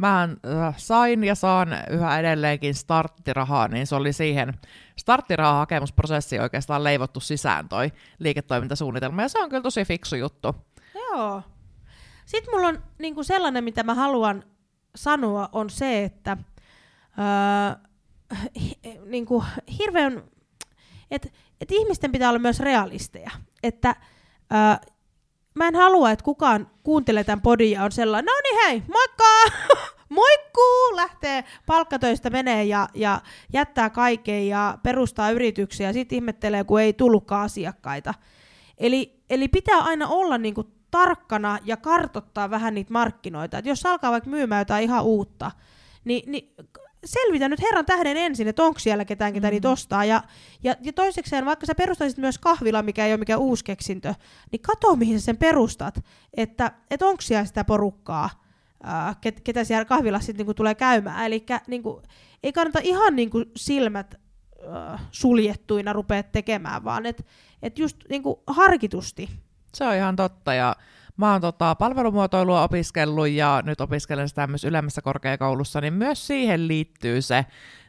mä 0.00 0.22
äh, 0.22 0.74
sain 0.76 1.24
ja 1.24 1.34
saan 1.34 1.68
yhä 1.90 2.18
edelleenkin 2.18 2.74
starttirahaa, 2.74 3.68
niin 3.68 3.86
se 3.86 3.94
oli 3.94 4.12
siihen 4.12 4.54
starttirahahakemusprosessi 4.96 6.38
oikeastaan 6.38 6.84
leivottu 6.84 7.20
sisään 7.20 7.68
toi 7.68 7.92
liiketoimintasuunnitelma 8.18 9.22
ja 9.22 9.28
se 9.28 9.38
on 9.38 9.48
kyllä 9.50 9.62
tosi 9.62 9.84
fiksu 9.84 10.16
juttu. 10.16 10.54
Joo. 10.94 11.42
Sitten 12.26 12.54
mulla 12.54 12.68
on 12.68 12.82
niinku 12.98 13.22
sellainen, 13.22 13.64
mitä 13.64 13.82
mä 13.82 13.94
haluan 13.94 14.44
sanoa, 14.96 15.48
on 15.52 15.70
se, 15.70 16.04
että 16.04 16.36
öö, 17.18 17.88
hi, 18.60 18.78
niinku, 19.06 19.44
hirveän, 19.78 20.22
että 21.10 21.28
et 21.60 21.72
ihmisten 21.72 22.12
pitää 22.12 22.28
olla 22.28 22.38
myös 22.38 22.60
realisteja. 22.60 23.30
Että 23.62 23.96
öö, 24.52 24.90
mä 25.60 25.68
en 25.68 25.74
halua, 25.74 26.10
että 26.10 26.24
kukaan 26.24 26.70
kuuntelee 26.82 27.24
tämän 27.24 27.40
podin 27.40 27.70
ja 27.70 27.84
on 27.84 27.92
sellainen, 27.92 28.26
no 28.26 28.40
niin 28.42 28.66
hei, 28.66 28.82
moikka! 28.88 29.24
Moikkuu! 30.08 30.96
Lähtee 30.96 31.44
palkkatöistä 31.66 32.30
menee 32.30 32.64
ja, 32.64 32.88
ja 32.94 33.20
jättää 33.52 33.90
kaiken 33.90 34.48
ja 34.48 34.78
perustaa 34.82 35.30
yrityksiä 35.30 35.86
ja 35.86 35.92
sitten 35.92 36.16
ihmettelee, 36.16 36.64
kun 36.64 36.80
ei 36.80 36.92
tullutkaan 36.92 37.44
asiakkaita. 37.44 38.14
Eli, 38.78 39.22
eli 39.30 39.48
pitää 39.48 39.78
aina 39.78 40.08
olla 40.08 40.38
niinku 40.38 40.64
tarkkana 40.90 41.58
ja 41.64 41.76
kartottaa 41.76 42.50
vähän 42.50 42.74
niitä 42.74 42.92
markkinoita. 42.92 43.58
Et 43.58 43.66
jos 43.66 43.86
alkaa 43.86 44.10
vaikka 44.10 44.30
myymään 44.30 44.60
jotain 44.60 44.84
ihan 44.84 45.04
uutta, 45.04 45.50
niin, 46.04 46.32
niin 46.32 46.54
selvitä 47.04 47.48
nyt 47.48 47.62
herran 47.62 47.86
tähden 47.86 48.16
ensin, 48.16 48.48
että 48.48 48.62
onko 48.62 48.78
siellä 48.78 49.04
ketään, 49.04 49.32
ketä 49.32 49.46
mm. 49.46 49.50
niitä 49.50 49.70
ostaa. 49.70 50.04
Ja, 50.04 50.22
ja, 50.62 50.76
ja 50.82 50.92
toisekseen, 50.92 51.44
vaikka 51.44 51.66
sä 51.66 51.74
perustaisit 51.74 52.18
myös 52.18 52.38
kahvila, 52.38 52.82
mikä 52.82 53.06
ei 53.06 53.12
ole 53.12 53.18
mikään 53.18 53.40
uusi 53.40 53.64
keksintö, 53.64 54.14
niin 54.52 54.62
kato, 54.62 54.96
mihin 54.96 55.20
sä 55.20 55.24
sen 55.24 55.36
perustat, 55.36 56.04
että, 56.34 56.72
että 56.90 57.06
onko 57.06 57.20
siellä 57.22 57.44
sitä 57.44 57.64
porukkaa, 57.64 58.30
ää, 58.82 59.14
ket, 59.20 59.40
ketä 59.40 59.64
siellä 59.64 59.84
kahvilassa 59.84 60.26
sitten 60.26 60.38
niinku 60.38 60.54
tulee 60.54 60.74
käymään. 60.74 61.26
Eli 61.26 61.46
niinku, 61.66 62.02
ei 62.42 62.52
kannata 62.52 62.78
ihan 62.82 63.16
niinku 63.16 63.44
silmät 63.56 64.14
ää, 64.68 64.98
suljettuina 65.10 65.92
rupea 65.92 66.22
tekemään, 66.22 66.84
vaan 66.84 67.06
että 67.06 67.22
et 67.62 67.78
just 67.78 67.96
niinku 68.08 68.42
harkitusti. 68.46 69.30
Se 69.74 69.84
on 69.84 69.94
ihan 69.94 70.16
totta 70.16 70.54
ja 70.54 70.76
mä 71.20 71.32
oon 71.32 71.40
tota, 71.40 71.74
palvelumuotoilua 71.74 72.62
opiskellut 72.62 73.28
ja 73.28 73.62
nyt 73.64 73.80
opiskelen 73.80 74.28
sitä 74.28 74.46
myös 74.46 74.64
ylemmässä 74.64 75.02
korkeakoulussa, 75.02 75.80
niin 75.80 75.92
myös 75.92 76.26
siihen 76.26 76.68
liittyy 76.68 77.22
se 77.22 77.46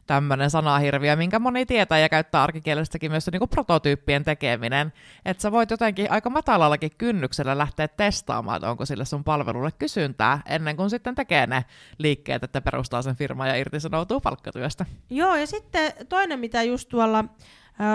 tämmöinen 0.08 0.50
sanahirviö, 0.50 1.16
minkä 1.16 1.40
moni 1.40 1.66
tietää 1.66 2.00
ja 2.00 2.10
käyttää 2.10 2.44
arkikielestäkin 2.44 3.12
myös 3.12 3.26
se 3.26 3.32
niin 3.32 3.50
prototyyppien 3.50 4.24
tekeminen. 4.24 4.94
Että 5.26 5.42
sä 5.42 5.52
voit 5.52 5.72
jotenkin 5.72 6.12
aika 6.12 6.30
matalallakin 6.30 6.92
kynnyksellä 6.98 7.58
lähteä 7.58 7.88
testaamaan, 7.88 8.56
että 8.56 8.70
onko 8.70 8.86
sille 8.86 9.06
sun 9.06 9.24
palvelulle 9.24 9.72
kysyntää, 9.80 10.42
ennen 10.46 10.78
kuin 10.78 10.90
sitten 10.90 11.16
tekee 11.16 11.48
ne 11.48 11.66
liikkeet, 11.98 12.44
että 12.44 12.62
perustaa 12.62 13.02
sen 13.02 13.16
firman 13.16 13.48
ja 13.48 13.56
irtisanoutuu 13.56 14.22
palkkatyöstä. 14.22 14.86
Joo, 15.10 15.36
ja 15.36 15.48
sitten 15.48 15.94
toinen, 16.10 16.40
mitä 16.40 16.64
just 16.64 16.90
tuolla 16.90 17.26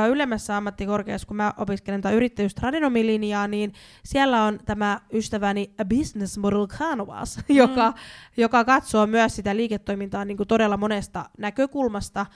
ylemmässä 0.09 0.57
ammattikorkeassa, 0.57 1.27
kun 1.27 1.37
mä 1.37 1.53
opiskelen 1.57 2.01
tai 2.01 2.15
yrittäjyystradenomilinjaa, 2.15 3.49
niin 3.49 3.73
siellä 4.05 4.45
on 4.45 4.59
tämä 4.65 5.01
ystäväni 5.13 5.75
A 5.79 5.85
Business 5.85 6.39
Model 6.39 6.67
Canvas, 6.67 7.37
mm. 7.49 7.57
joka, 7.57 7.95
joka 8.37 8.65
katsoo 8.65 9.07
myös 9.07 9.37
sitä 9.37 9.57
liiketoimintaa 9.57 10.25
niin 10.25 10.37
kuin 10.37 10.49
todella 10.49 10.77
monesta 10.77 11.31
näkökulmasta. 11.39 12.27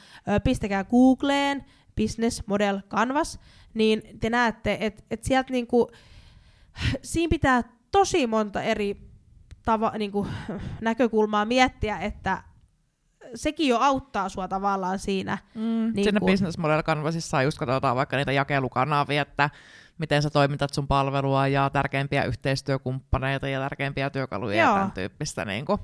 Pistäkää 0.44 0.84
Googleen 0.84 1.64
Business 1.96 2.42
Model 2.46 2.80
Canvas, 2.88 3.38
niin 3.74 4.02
te 4.20 4.30
näette, 4.30 4.76
että 4.80 5.02
et 5.10 5.24
sieltä 5.24 5.52
niin 5.52 5.66
kuin, 5.66 5.86
siinä 7.02 7.30
pitää 7.30 7.62
tosi 7.90 8.26
monta 8.26 8.62
eri 8.62 9.10
tava, 9.64 9.92
niin 9.98 10.12
kuin, 10.12 10.28
näkökulmaa 10.80 11.44
miettiä, 11.44 11.98
että 11.98 12.42
sekin 13.34 13.68
jo 13.68 13.78
auttaa 13.78 14.28
sua 14.28 14.48
tavallaan 14.48 14.98
siinä. 14.98 15.38
Mm, 15.54 15.92
niin 15.94 16.04
siinä 16.04 16.20
kun... 16.20 16.30
business 16.30 16.58
model 16.58 16.82
canvasissa 16.82 17.42
just 17.42 17.58
katsotaan 17.58 17.96
vaikka 17.96 18.16
niitä 18.16 18.32
jakelukanavia, 18.32 19.22
että 19.22 19.50
miten 19.98 20.22
sä 20.22 20.30
toimitat 20.30 20.74
sun 20.74 20.88
palvelua 20.88 21.48
ja 21.48 21.70
tärkeimpiä 21.70 22.24
yhteistyökumppaneita 22.24 23.48
ja 23.48 23.60
tärkeimpiä 23.60 24.10
työkaluja 24.10 24.56
Joo. 24.56 24.68
ja 24.68 24.74
tämän 24.74 24.92
tyyppistä. 24.92 25.44
Niin 25.44 25.64
kuin. 25.64 25.80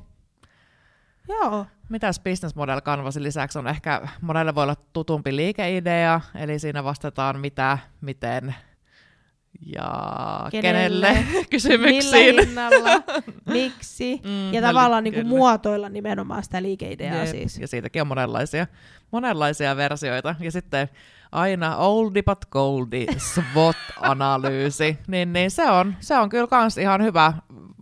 Joo. 1.29 1.67
Mitäs 1.89 2.21
Business 2.21 2.55
Model 2.55 2.81
Canvasin 2.81 3.23
lisäksi 3.23 3.59
on 3.59 3.69
ehkä 3.69 4.09
monelle 4.21 4.55
voi 4.55 4.63
olla 4.63 4.77
tutumpi 4.93 5.37
liikeidea, 5.37 6.21
eli 6.35 6.59
siinä 6.59 6.85
vastataan 6.85 7.41
mitä, 7.41 7.79
miten, 8.01 8.55
ja 9.61 9.91
kenelle, 10.51 11.07
kenelle 11.07 11.45
kysymyksiin. 11.51 12.37
Millä 12.37 12.43
hinnalla, 12.43 13.03
miksi, 13.53 14.21
mm, 14.25 14.55
ja 14.55 14.63
tavallaan 14.63 15.05
niin 15.05 15.15
kuin 15.15 15.27
muotoilla 15.27 15.89
nimenomaan 15.89 16.45
sitä 16.45 16.63
liikeideaa 16.63 17.17
Jeep. 17.17 17.29
siis. 17.29 17.59
Ja 17.59 17.69
siitäkin 17.69 18.03
on 18.03 18.09
monenlaisia, 18.09 18.67
monenlaisia 19.11 19.77
versioita. 19.77 20.35
Ja 20.41 20.53
sitten 20.53 20.89
aina 21.33 21.77
oldie 21.77 22.23
but 22.23 22.45
goldie 22.51 23.07
SWOT-analyysi, 23.19 24.99
niin, 25.09 25.33
niin 25.33 25.51
se, 25.51 25.71
on, 25.71 25.95
se 26.01 26.17
on 26.17 26.29
kyllä 26.29 26.47
kans 26.47 26.79
ihan 26.79 27.03
hyvä 27.03 27.33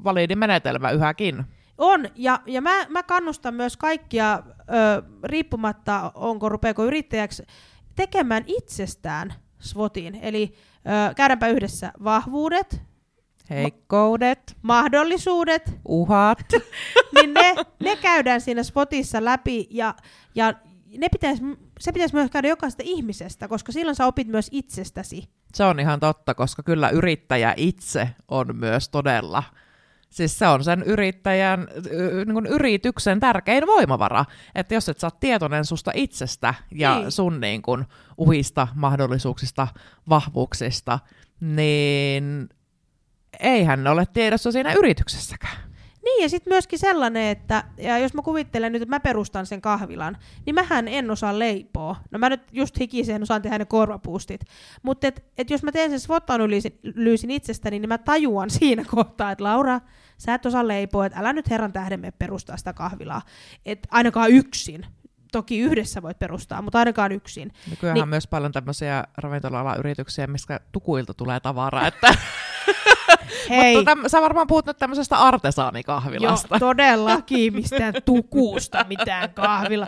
validi 0.05 0.37
menetelmä 0.37 0.91
yhäkin. 0.91 1.45
On, 1.79 2.09
ja, 2.15 2.41
ja 2.47 2.61
mä, 2.61 2.87
mä 2.89 3.03
kannustan 3.03 3.55
myös 3.55 3.77
kaikkia, 3.77 4.43
ö, 4.59 5.03
riippumatta 5.25 6.13
onko 6.15 6.49
rupeako 6.49 6.85
yrittäjäksi, 6.85 7.43
tekemään 7.97 8.45
itsestään 8.47 9.35
SWOTin. 9.59 10.19
Eli 10.23 10.55
Öö, 10.89 11.15
käydäänpä 11.15 11.49
yhdessä 11.49 11.93
vahvuudet, 12.05 12.83
heikkoudet, 13.51 14.57
ma- 14.63 14.75
mahdollisuudet, 14.75 15.79
uhat, 15.89 16.39
niin 17.15 17.35
ne, 17.35 17.55
ne 17.81 17.97
käydään 17.97 18.41
siinä 18.41 18.63
spotissa 18.63 19.25
läpi 19.25 19.67
ja, 19.71 19.95
ja 20.35 20.55
ne 20.99 21.09
pitäis, 21.09 21.43
se 21.81 21.93
pitäisi 21.93 22.15
myös 22.15 22.31
käydä 22.31 22.49
jokaisesta 22.49 22.83
ihmisestä, 22.87 23.49
koska 23.49 23.73
silloin 23.73 23.95
sä 23.95 24.07
opit 24.07 24.29
myös 24.29 24.49
itsestäsi. 24.51 25.29
Se 25.55 25.65
on 25.65 25.81
ihan 25.81 26.01
totta, 26.01 26.35
koska 26.35 26.63
kyllä 26.63 26.89
yrittäjä 26.89 27.55
itse 27.57 28.09
on 28.29 28.57
myös 28.57 28.89
todella 28.89 29.43
Siis 30.15 30.39
se 30.39 30.47
on 30.47 30.65
sen 30.65 30.83
yrittäjän, 30.83 31.69
niin 32.25 32.33
kuin 32.33 32.47
yrityksen 32.47 33.21
tärkein 33.21 33.67
voimavara. 33.67 34.25
Että 34.55 34.75
jos 34.75 34.89
et 34.89 34.99
saa 34.99 35.11
tietoinen 35.11 35.65
susta 35.65 35.91
itsestä 35.95 36.55
ja 36.71 36.99
niin. 36.99 37.13
sun 37.13 37.41
niin 37.41 37.63
kuin, 37.63 37.85
uhista, 38.19 38.69
mahdollisuuksista, 38.75 39.69
vahvuuksista, 40.09 40.99
niin 41.41 42.49
eihän 43.41 43.85
ne 43.85 43.91
ole 43.91 44.07
tiedossa 44.13 44.53
siinä 44.53 44.73
yrityksessäkään. 44.73 45.57
Niin, 46.05 46.23
ja 46.23 46.29
sitten 46.29 46.53
myöskin 46.53 46.79
sellainen, 46.79 47.23
että 47.23 47.65
ja 47.79 47.99
jos 47.99 48.15
mä 48.15 48.23
kuvittelen 48.23 48.73
nyt, 48.73 48.83
että 48.83 48.95
mä 48.95 49.01
perustan 49.01 49.47
sen 49.47 49.61
kahvilan, 49.61 50.17
niin 50.47 50.55
mähän 50.55 50.89
en 50.89 51.11
osaa 51.11 51.39
leipoa. 51.39 51.97
No 52.11 52.19
mä 52.19 52.29
nyt 52.29 52.43
just 52.53 52.81
hikiseen 52.81 53.23
osaan 53.23 53.43
tehdä 53.43 53.59
ne 53.59 53.65
korvapuustit. 53.65 54.41
Mutta 54.83 55.07
et, 55.07 55.25
et 55.39 55.51
jos 55.51 55.63
mä 55.63 55.73
teen 55.73 55.91
sen 55.91 56.01
SWOT-analyysin 56.01 57.31
itsestäni, 57.31 57.79
niin 57.79 57.89
mä 57.89 57.99
tajuan 57.99 58.51
siinä 58.61 58.85
kohtaa, 58.85 59.31
että 59.31 59.45
Laura, 59.45 59.81
sä 60.19 60.35
et 60.35 60.47
osaa 60.47 60.69
leipoa, 60.69 61.07
että 61.07 61.19
älä 61.19 61.33
nyt 61.33 61.51
herran 61.51 61.73
tähden 61.73 62.01
me 62.01 62.11
perustaa 62.11 62.57
sitä 62.57 62.73
kahvilaa. 62.73 63.23
Et 63.67 63.87
ainakaan 63.91 64.31
yksin. 64.31 64.87
Toki 65.33 65.59
yhdessä 65.61 66.03
voit 66.03 66.19
perustaa, 66.19 66.63
mutta 66.63 66.79
ainakaan 66.79 67.13
yksin. 67.13 67.53
Nykyään 67.71 67.95
niin, 67.95 68.09
myös 68.09 68.27
paljon 68.27 68.53
tämmöisiä 68.53 69.05
ravintola 69.19 69.77
yrityksiä, 69.77 70.27
missä 70.27 70.61
tukuilta 70.73 71.15
tulee 71.15 71.41
tavaraa, 71.41 71.87
että 71.87 72.15
Hei. 73.49 73.77
Mutta 73.77 73.91
täm, 73.91 74.03
sä 74.07 74.21
varmaan 74.21 74.47
puhut 74.47 74.67
nyt 74.67 74.79
tämmöisestä 74.79 75.17
artesaanikahvilasta. 75.17 76.49
Joo, 76.55 76.59
todellakin, 76.59 77.55
mistään 77.55 77.95
tukusta 78.05 78.85
mitään 78.89 79.35
kahvila. 79.35 79.87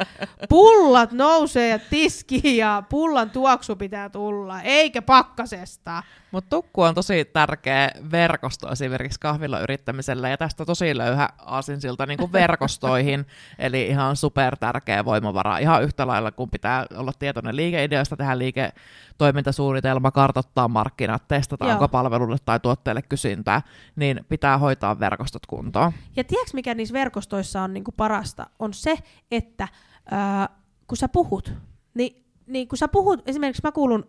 Pullat 0.48 1.12
nousee 1.12 1.68
ja 1.68 1.78
tiski 1.78 2.56
ja 2.56 2.82
pullan 2.88 3.30
tuoksu 3.30 3.76
pitää 3.76 4.08
tulla, 4.08 4.60
eikä 4.60 5.02
pakkasesta. 5.02 6.02
Mutta 6.36 6.56
tukku 6.56 6.82
on 6.82 6.94
tosi 6.94 7.24
tärkeä 7.24 7.90
verkosto 8.10 8.72
esimerkiksi 8.72 9.20
kahvilayrittämisellä, 9.20 10.28
ja 10.28 10.36
tästä 10.36 10.64
tosi 10.64 10.98
löyhä 10.98 11.28
aasinsilta 11.38 12.06
niin 12.06 12.18
kuin 12.18 12.32
verkostoihin, 12.42 13.26
eli 13.58 13.86
ihan 13.86 14.16
super 14.16 14.56
tärkeä 14.56 15.04
voimavara. 15.04 15.58
Ihan 15.58 15.82
yhtä 15.82 16.06
lailla, 16.06 16.30
kun 16.30 16.50
pitää 16.50 16.86
olla 16.96 17.12
tietoinen 17.18 17.56
liikeideoista, 17.56 18.16
tehdä 18.16 18.38
liiketoimintasuunnitelma, 18.38 20.10
kartoittaa 20.10 20.68
markkinat, 20.68 21.28
testata, 21.28 21.64
Joo. 21.64 21.72
onko 21.72 21.88
palvelulle 21.88 22.36
tai 22.44 22.60
tuotteelle 22.60 23.02
kysyntää, 23.02 23.62
niin 23.96 24.24
pitää 24.28 24.58
hoitaa 24.58 25.00
verkostot 25.00 25.46
kuntoon. 25.46 25.92
Ja 26.16 26.24
tiedätkö, 26.24 26.50
mikä 26.54 26.74
niissä 26.74 26.92
verkostoissa 26.92 27.62
on 27.62 27.74
niin 27.74 27.84
kuin 27.84 27.94
parasta? 27.96 28.46
On 28.58 28.74
se, 28.74 28.98
että 29.30 29.68
ää, 30.10 30.48
kun 30.86 30.96
sä 30.96 31.08
puhut, 31.08 31.52
niin 31.94 32.25
niin 32.56 32.68
kun 32.68 32.78
sä 32.78 32.88
puhut, 32.88 33.22
esimerkiksi 33.26 33.62
mä 33.64 33.72
kuulun 33.72 34.06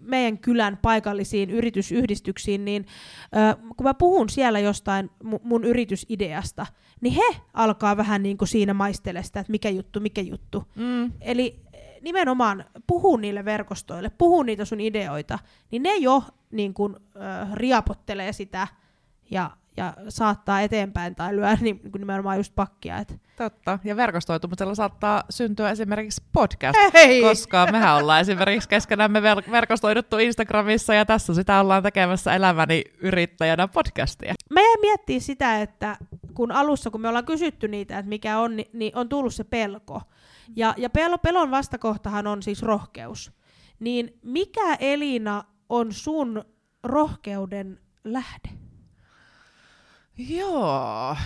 meidän 0.00 0.38
kylän 0.38 0.78
paikallisiin 0.82 1.50
yritysyhdistyksiin, 1.50 2.64
niin 2.64 2.86
ö, 3.36 3.56
kun 3.76 3.84
mä 3.84 3.94
puhun 3.94 4.28
siellä 4.28 4.58
jostain 4.58 5.10
mun 5.42 5.64
yritysideasta, 5.64 6.66
niin 7.00 7.14
he 7.14 7.40
alkaa 7.54 7.96
vähän 7.96 8.22
niin 8.22 8.38
kuin 8.38 8.48
siinä 8.48 8.74
maistella 8.74 9.22
sitä, 9.22 9.40
että 9.40 9.50
mikä 9.50 9.68
juttu, 9.68 10.00
mikä 10.00 10.20
juttu. 10.20 10.64
Mm. 10.76 11.12
Eli 11.20 11.60
nimenomaan 12.00 12.64
puhuu 12.86 13.16
niille 13.16 13.44
verkostoille, 13.44 14.10
puhuu 14.10 14.42
niitä 14.42 14.64
sun 14.64 14.80
ideoita, 14.80 15.38
niin 15.70 15.82
ne 15.82 15.96
jo 15.96 16.22
niin 16.50 16.74
kun, 16.74 17.00
ö, 17.16 17.18
riapottelee 17.54 18.32
sitä 18.32 18.68
ja, 19.30 19.50
ja 19.76 19.94
saattaa 20.08 20.60
eteenpäin 20.60 21.14
tai 21.14 21.36
lyö 21.36 21.48
niin, 21.60 21.80
niin 21.82 21.92
nimenomaan 21.98 22.36
just 22.36 22.52
pakkia. 22.54 22.98
Et. 22.98 23.20
Totta. 23.36 23.78
Ja 23.84 23.96
verkostoitumisella 23.96 24.74
saattaa 24.74 25.24
syntyä 25.30 25.70
esimerkiksi 25.70 26.22
podcast, 26.32 26.78
Hei! 26.94 27.20
koska 27.22 27.68
mehän 27.72 27.96
ollaan 27.96 28.20
esimerkiksi 28.20 28.68
keskenämme 28.68 29.20
ver- 29.20 29.50
verkostoiduttu 29.50 30.18
Instagramissa 30.18 30.94
ja 30.94 31.04
tässä 31.04 31.34
sitä 31.34 31.60
ollaan 31.60 31.82
tekemässä 31.82 32.34
elämäni 32.34 32.84
yrittäjänä 33.00 33.68
podcastia. 33.68 34.34
Mä 34.50 34.60
jäin 34.60 34.80
miettimään 34.80 35.20
sitä, 35.20 35.60
että 35.60 35.96
kun 36.34 36.52
alussa, 36.52 36.90
kun 36.90 37.00
me 37.00 37.08
ollaan 37.08 37.24
kysytty 37.26 37.68
niitä, 37.68 37.98
että 37.98 38.08
mikä 38.08 38.38
on, 38.38 38.56
ni- 38.56 38.70
niin 38.72 38.96
on 38.96 39.08
tullut 39.08 39.34
se 39.34 39.44
pelko. 39.44 40.02
Ja, 40.56 40.74
ja 40.76 40.90
pelo, 40.90 41.18
pelon 41.18 41.50
vastakohtahan 41.50 42.26
on 42.26 42.42
siis 42.42 42.62
rohkeus. 42.62 43.32
Niin 43.80 44.18
mikä 44.22 44.74
Elina 44.80 45.44
on 45.68 45.92
sun 45.92 46.44
rohkeuden 46.82 47.80
lähde? 48.04 48.65
Joo, 50.18 51.16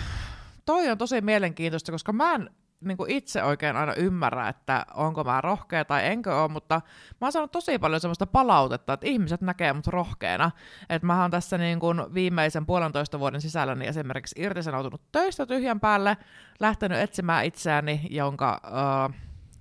toi 0.65 0.89
on 0.89 0.97
tosi 0.97 1.21
mielenkiintoista, 1.21 1.91
koska 1.91 2.13
mä 2.13 2.33
en 2.33 2.49
niin 2.81 2.97
kuin 2.97 3.11
itse 3.11 3.43
oikein 3.43 3.75
aina 3.75 3.93
ymmärrä, 3.93 4.49
että 4.49 4.85
onko 4.93 5.23
mä 5.23 5.41
rohkea 5.41 5.85
tai 5.85 6.07
enkö 6.07 6.41
ole, 6.41 6.47
mutta 6.47 6.81
mä 7.21 7.25
oon 7.25 7.31
saanut 7.31 7.51
tosi 7.51 7.79
paljon 7.79 8.01
semmoista 8.01 8.27
palautetta, 8.27 8.93
että 8.93 9.07
ihmiset 9.07 9.41
näkee 9.41 9.73
mut 9.73 9.87
rohkeana. 9.87 10.51
Että 10.89 11.05
mä 11.05 11.21
oon 11.21 11.31
tässä 11.31 11.57
niin 11.57 11.79
kuin 11.79 12.13
viimeisen 12.13 12.65
puolentoista 12.65 13.19
vuoden 13.19 13.41
sisällä 13.41 13.75
niin 13.75 13.89
esimerkiksi 13.89 14.41
irtisanoutunut 14.41 15.01
töistä 15.11 15.45
tyhjän 15.45 15.79
päälle, 15.79 16.17
lähtenyt 16.59 16.99
etsimään 16.99 17.45
itseäni, 17.45 18.01
jonka, 18.09 18.61
äh, 18.65 19.19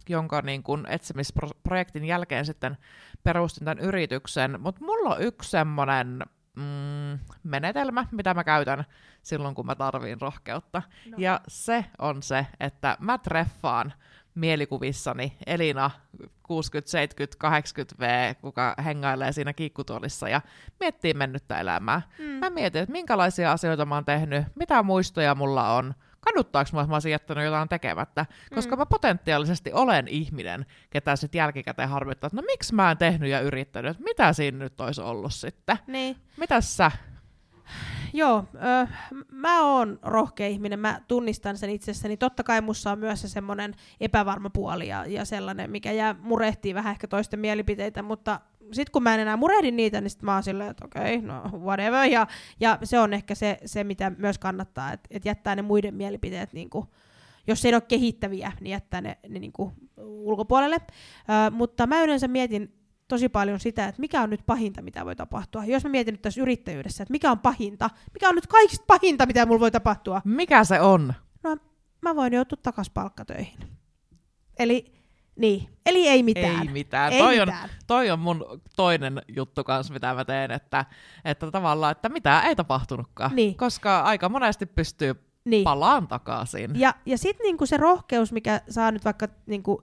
jonka 0.09 0.43
niin 0.43 0.63
kuin 0.63 0.87
etsimisprojektin 0.89 2.05
jälkeen 2.05 2.47
sitten 2.47 2.77
perustin 3.25 3.65
tämän 3.65 3.85
yrityksen. 3.85 4.61
Mutta 4.61 4.85
mulla 4.85 5.15
on 5.15 5.23
yksi 5.23 5.51
semmoinen 5.51 6.23
mm, 6.57 7.19
menetelmä, 7.43 8.07
mitä 8.11 8.35
mä 8.35 8.45
käytän 8.45 8.85
silloin, 9.23 9.55
kun 9.55 9.67
mä 9.67 9.75
tarviin 9.75 10.21
rohkeutta. 10.21 10.83
No. 11.07 11.19
Ja 11.19 11.41
se 11.49 11.85
on 11.99 12.23
se, 12.23 12.47
että 12.61 12.97
mä 13.01 13.19
treffaan 13.19 13.93
mielikuvissani 14.35 15.37
Elina 15.47 15.91
60, 16.43 16.91
70, 16.91 17.39
80 17.39 17.95
V, 17.99 18.35
kuka 18.35 18.75
hengailee 18.85 19.33
siinä 19.33 19.53
kiikkutuolissa 19.53 20.29
ja 20.29 20.41
miettii 20.81 21.15
mennyttä 21.15 21.61
elämää. 21.61 22.03
Mm. 22.19 22.25
Mä 22.25 22.51
mietin, 22.51 22.83
että 22.83 22.93
minkälaisia 22.93 23.53
asioita 23.53 23.87
mä 23.87 23.95
oon 23.95 24.05
tehnyt, 24.05 24.45
mitä 24.55 24.83
muistoja 24.83 25.35
mulla 25.35 25.75
on, 25.75 25.95
kaduttaako 26.21 26.71
mua, 26.73 26.83
että 26.83 26.91
mä 26.91 26.95
olisin 26.97 27.13
jättänyt 27.13 27.45
jotain 27.45 27.69
tekemättä, 27.69 28.27
koska 28.55 28.77
Mm. 28.77 28.81
mä 28.81 28.87
potentiaalisesti 28.87 29.73
olen 29.73 30.09
ihminen, 30.09 30.67
ketä 30.91 31.17
sitten 31.17 31.39
jälkikäteen 31.39 31.89
harmittaa, 31.89 32.27
että 32.27 32.37
no 32.37 32.43
miksi 32.47 32.75
mä 32.75 32.91
en 32.91 32.99
tehnyt 32.99 33.31
ja 33.31 33.41
yrittänyt, 33.41 33.91
että 33.91 34.05
mitä 34.05 34.33
siinä 34.33 34.59
nyt 34.59 34.81
olisi 34.81 35.01
ollut 35.01 35.35
sitten. 35.35 35.79
Niin. 35.87 36.17
Mitäs 36.37 36.77
sä? 36.77 36.91
Joo, 38.13 38.45
ö, 38.55 38.87
mä 39.33 39.63
oon 39.63 39.99
rohkea 40.03 40.47
ihminen, 40.47 40.79
mä 40.79 41.01
tunnistan 41.09 41.57
sen 41.57 41.71
itsessäni. 41.71 42.17
Totta 42.17 42.43
kai 42.43 42.61
mussa 42.61 42.93
on 42.93 42.99
myös 42.99 43.21
se 43.23 43.29
semmoinen 43.29 43.75
epävarma 44.01 44.51
puoli 44.51 44.89
ja, 44.89 45.07
ja 45.07 45.25
sellainen, 45.25 45.71
mikä 45.71 45.93
jää 45.93 46.15
murehtii 46.21 46.75
vähän 46.75 46.91
ehkä 46.91 47.09
toisten 47.09 47.41
mielipiteitä, 47.41 48.03
mutta 48.03 48.41
sitten 48.73 48.93
kun 48.93 49.03
mä 49.03 49.15
en 49.15 49.21
enää 49.21 49.37
murehdi 49.37 49.71
niitä, 49.71 50.01
niin 50.01 50.11
sit 50.11 50.23
mä 50.23 50.35
oon 50.35 50.43
silleen, 50.43 50.71
että 50.71 50.85
okei, 50.85 51.17
okay, 51.17 51.29
no 51.29 51.43
whatever. 51.59 52.05
Ja, 52.11 52.27
ja 52.61 52.79
se 52.85 52.99
on 52.99 53.15
ehkä 53.15 53.35
se, 53.35 53.59
se 53.65 53.85
mitä 53.85 54.13
myös 54.19 54.39
kannattaa, 54.39 54.93
että 54.93 55.09
et 55.11 55.25
jättää 55.25 55.57
ne 55.57 55.63
muiden 55.63 55.95
mielipiteet, 55.95 56.53
niin 56.53 56.71
kuin, 56.71 56.87
jos 57.47 57.65
ei 57.65 57.75
ole 57.75 57.81
kehittäviä, 57.81 58.53
niin 58.61 58.71
jättää 58.71 59.01
ne, 59.01 59.19
ne 59.29 59.39
niin 59.39 59.53
kuin 59.53 59.73
ulkopuolelle. 59.99 60.77
Ö, 60.77 61.51
mutta 61.51 61.87
mä 61.87 62.03
yleensä 62.03 62.29
mietin 62.29 62.81
tosi 63.09 63.29
paljon 63.29 63.61
sitä, 63.61 63.89
että 63.89 64.01
mikä 64.01 64.23
on 64.23 64.31
nyt 64.31 64.47
pahinta, 64.47 64.83
mitä 64.83 65.05
voi 65.05 65.17
tapahtua. 65.17 65.65
Jos 65.65 65.85
mä 65.85 65.91
mietin 65.91 66.13
nyt 66.13 66.23
tässä 66.23 66.41
yrittäjyydessä, 66.43 67.03
että 67.03 67.13
mikä 67.13 67.31
on 67.31 67.39
pahinta, 67.39 67.91
mikä 68.15 68.29
on 68.29 68.35
nyt 68.35 68.47
kaikista 68.47 68.85
pahinta, 68.87 69.27
mitä 69.27 69.47
mulla 69.47 69.61
voi 69.61 69.71
tapahtua, 69.71 70.23
Mikä 70.25 70.65
se 70.65 70.81
on? 70.81 71.15
mä 72.03 72.17
voin 72.17 72.33
joutua 72.33 72.59
takas 72.63 72.91
palkkatöihin. 72.91 73.59
Eli, 74.59 75.00
niin, 75.41 75.69
eli 75.87 76.09
ei 76.09 76.23
mitään. 76.23 76.67
Ei 76.67 76.73
mitään. 76.73 77.13
Ei 77.13 77.19
toi, 77.19 77.41
On, 77.41 77.49
mitään. 77.49 77.69
toi 77.87 78.11
on 78.11 78.19
mun 78.19 78.61
toinen 78.77 79.23
juttu 79.37 79.65
kanssa, 79.65 79.93
mitä 79.93 80.15
mä 80.15 80.25
teen, 80.25 80.51
että, 80.51 80.85
että 81.25 81.51
tavallaan, 81.51 81.93
että 81.93 82.09
mitään 82.09 82.45
ei 82.47 82.57
tapahtunutkaan. 82.57 83.31
Niin. 83.35 83.57
Koska 83.57 84.01
aika 84.01 84.29
monesti 84.29 84.67
pystyy 84.67 85.15
Niin. 85.45 85.65
palaan 85.65 86.09
takaisin. 86.09 86.71
Ja, 86.75 86.95
ja 87.07 87.19
sitten 87.19 87.45
niinku 87.45 87.67
se 87.67 87.77
rohkeus, 87.77 88.33
mikä 88.33 88.61
saa 88.71 88.91
nyt 88.91 89.05
vaikka 89.05 89.29
niinku, 89.47 89.83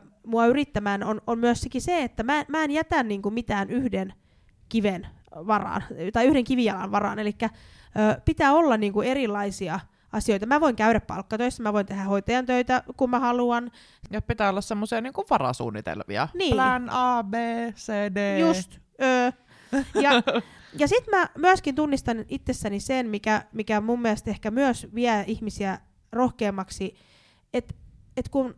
ö, 0.00 0.08
mua 0.26 0.46
yrittämään, 0.46 1.04
on, 1.04 1.20
on 1.26 1.38
myös 1.38 1.60
sekin 1.60 1.82
se, 1.82 2.02
että 2.02 2.22
mä, 2.22 2.44
mä 2.48 2.64
en 2.64 2.70
jätä 2.70 3.02
niinku 3.02 3.30
mitään 3.30 3.70
yhden 3.70 4.14
kiven 4.68 5.06
varaan, 5.46 5.82
tai 6.12 6.26
yhden 6.26 6.44
kivijalan 6.44 6.90
varaan. 6.90 7.18
Eli 7.18 7.34
pitää 8.24 8.52
olla 8.52 8.76
niinku 8.76 9.02
erilaisia 9.02 9.80
asioita. 10.12 10.46
Mä 10.46 10.60
voin 10.60 10.76
käydä 10.76 11.00
palkkatöissä, 11.00 11.62
mä 11.62 11.72
voin 11.72 11.86
tehdä 11.86 12.04
hoitajan 12.04 12.46
töitä, 12.46 12.82
kun 12.96 13.10
mä 13.10 13.18
haluan. 13.18 13.70
Ja 14.10 14.22
pitää 14.22 14.50
olla 14.50 14.60
semmoisia 14.60 15.00
niin 15.00 15.12
varasuunnitelmia. 15.30 16.28
Niin. 16.34 16.54
Plan 16.54 16.88
A, 16.90 17.24
B, 17.24 17.34
C, 17.74 17.92
D. 18.14 18.38
Just. 18.38 18.78
Ö, 19.02 19.32
ja 20.02 20.10
ja 20.78 20.88
sitten 20.88 21.18
mä 21.18 21.28
myöskin 21.38 21.74
tunnistan 21.74 22.24
itsessäni 22.28 22.80
sen, 22.80 23.08
mikä, 23.08 23.44
mikä 23.52 23.80
mun 23.80 24.02
mielestä 24.02 24.30
ehkä 24.30 24.50
myös 24.50 24.86
vie 24.94 25.24
ihmisiä 25.26 25.78
rohkeammaksi, 26.12 26.94
että 27.52 27.74
et 28.16 28.28
kun 28.28 28.54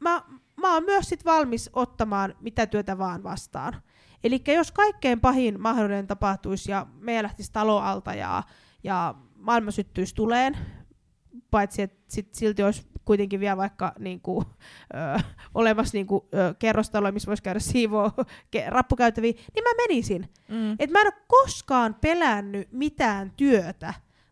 mä, 0.00 0.22
mä 0.56 0.74
oon 0.74 0.84
myös 0.84 1.08
sit 1.08 1.24
valmis 1.24 1.70
ottamaan 1.72 2.34
mitä 2.40 2.66
työtä 2.66 2.98
vaan 2.98 3.22
vastaan. 3.22 3.82
Eli 4.24 4.42
jos 4.46 4.72
kaikkein 4.72 5.20
pahin 5.20 5.60
mahdollinen 5.60 6.06
tapahtuisi 6.06 6.70
ja 6.70 6.86
meidän 6.98 7.22
lähtisi 7.22 7.52
talo 7.52 7.78
alta 7.78 8.14
ja, 8.14 8.42
ja 8.84 9.14
maailma 9.44 9.70
syttyisi 9.70 10.14
tuleen, 10.14 10.56
paitsi 11.50 11.82
että 11.82 12.04
sit 12.08 12.34
silti 12.34 12.62
olisi 12.62 12.86
kuitenkin 13.04 13.40
vielä 13.40 13.56
vaikka 13.56 13.92
niinku, 13.98 14.44
ö, 14.94 15.22
olemassa 15.54 15.96
niinku, 15.96 16.28
ö, 16.34 16.54
kerrostalo, 16.58 17.12
missä 17.12 17.26
voisi 17.26 17.42
käydä 17.42 17.60
siivoo 17.60 18.10
ke- 18.56 18.68
rappukäytäviä, 18.68 19.32
niin 19.32 19.64
mä 19.64 19.84
menisin. 19.88 20.28
Mm. 20.48 20.76
Et 20.78 20.90
mä 20.90 21.00
en 21.00 21.06
ole 21.06 21.24
koskaan 21.26 21.96
pelännyt 22.00 22.72
mitään 22.72 23.32
työtä. 23.36 23.86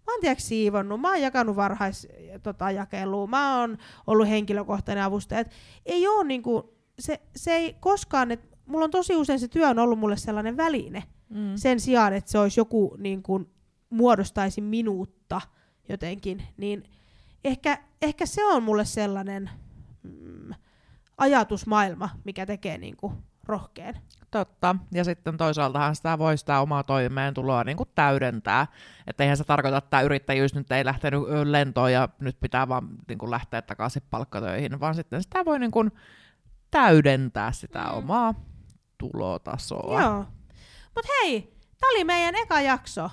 Mä 0.06 0.12
oon 0.12 0.20
tiedätkö 0.20 0.44
siivonnut, 0.44 1.00
mä 1.00 1.08
oon 1.08 1.20
jakanut 1.20 1.56
varhaisjakelua, 1.56 2.38
tota, 2.42 3.30
mä 3.30 3.60
oon 3.60 3.78
ollut 4.06 4.28
henkilökohtainen 4.28 5.04
avustaja. 5.04 5.40
Et 5.40 5.50
ei 5.86 6.06
oo 6.06 6.22
niinku, 6.22 6.74
se, 6.98 7.20
se 7.36 7.52
ei 7.52 7.76
koskaan, 7.80 8.30
että 8.30 8.56
mulla 8.66 8.84
on 8.84 8.90
tosi 8.90 9.16
usein 9.16 9.40
se 9.40 9.48
työ 9.48 9.68
on 9.68 9.78
ollut 9.78 9.98
mulle 9.98 10.16
sellainen 10.16 10.56
väline. 10.56 11.02
Mm. 11.28 11.52
Sen 11.56 11.80
sijaan, 11.80 12.12
että 12.12 12.30
se 12.30 12.38
olisi 12.38 12.60
joku 12.60 12.96
niin 12.98 13.22
kuin, 13.22 13.50
muodostaisi 13.92 14.60
minuutta 14.60 15.40
jotenkin, 15.88 16.42
niin 16.56 16.84
ehkä, 17.44 17.78
ehkä 18.02 18.26
se 18.26 18.44
on 18.46 18.62
mulle 18.62 18.84
sellainen 18.84 19.50
mm, 20.02 20.54
ajatusmaailma, 21.18 22.08
mikä 22.24 22.46
tekee 22.46 22.78
niin 22.78 22.96
kuin, 22.96 23.12
rohkeen. 23.44 23.94
Totta. 24.30 24.76
Ja 24.92 25.04
sitten 25.04 25.36
toisaaltahan 25.36 25.96
sitä 25.96 26.18
voi 26.18 26.38
sitä 26.38 26.60
omaa 26.60 26.82
toimeentuloa 26.82 27.64
niin 27.64 27.76
kuin 27.76 27.88
täydentää. 27.94 28.66
Että 29.06 29.24
eihän 29.24 29.36
se 29.36 29.44
tarkoita, 29.44 29.76
että 29.76 29.90
tämä 29.90 30.00
yrittäjyys 30.00 30.54
nyt 30.54 30.72
ei 30.72 30.84
lähtenyt 30.84 31.20
lentoon 31.44 31.92
ja 31.92 32.08
nyt 32.20 32.40
pitää 32.40 32.68
vaan 32.68 32.88
niin 33.08 33.18
kuin 33.18 33.30
lähteä 33.30 33.62
takaisin 33.62 34.02
palkkatöihin, 34.10 34.80
vaan 34.80 34.94
sitten 34.94 35.22
sitä 35.22 35.44
voi 35.44 35.58
niin 35.58 35.70
kuin 35.70 35.90
täydentää 36.70 37.52
sitä 37.52 37.82
Mm. 37.82 37.96
omaa 37.98 38.34
tulotasoa. 38.98 40.02
Joo. 40.02 40.24
Mut 40.96 41.04
hei, 41.08 41.40
tää 41.80 41.90
oli 41.90 42.04
meidän 42.04 42.34
eka 42.34 42.60
jakso. 42.60 43.10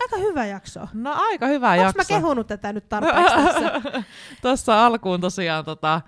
Aika 0.00 0.16
hyvä 0.16 0.46
jakso. 0.46 0.80
No 0.92 1.14
aika 1.16 1.46
hyvä 1.46 1.70
Onko 1.70 1.82
jakso. 1.82 1.98
mä 1.98 2.04
kehunut 2.20 2.46
tätä 2.46 2.72
nyt 2.72 2.88
tarpeeksi 2.88 3.34
tässä? 3.34 3.82
Tuossa 4.42 4.86
alkuun 4.86 5.20
tosiaan 5.20 5.64
tota, 5.64 6.00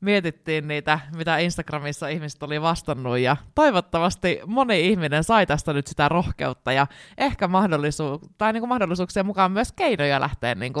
mietittiin 0.00 0.68
niitä, 0.68 1.00
mitä 1.16 1.38
Instagramissa 1.38 2.08
ihmiset 2.08 2.42
oli 2.42 2.62
vastannut, 2.62 3.18
ja 3.18 3.36
toivottavasti 3.54 4.40
moni 4.46 4.88
ihminen 4.88 5.24
sai 5.24 5.46
tästä 5.46 5.72
nyt 5.72 5.86
sitä 5.86 6.08
rohkeutta, 6.08 6.72
ja 6.72 6.86
ehkä 7.18 7.46
mahdollisu- 7.48 8.20
tai 8.38 8.52
niinku 8.52 8.66
mahdollisuuksien 8.66 9.26
mukaan 9.26 9.52
myös 9.52 9.72
keinoja 9.72 10.20
lähteä 10.20 10.54
niinku 10.54 10.80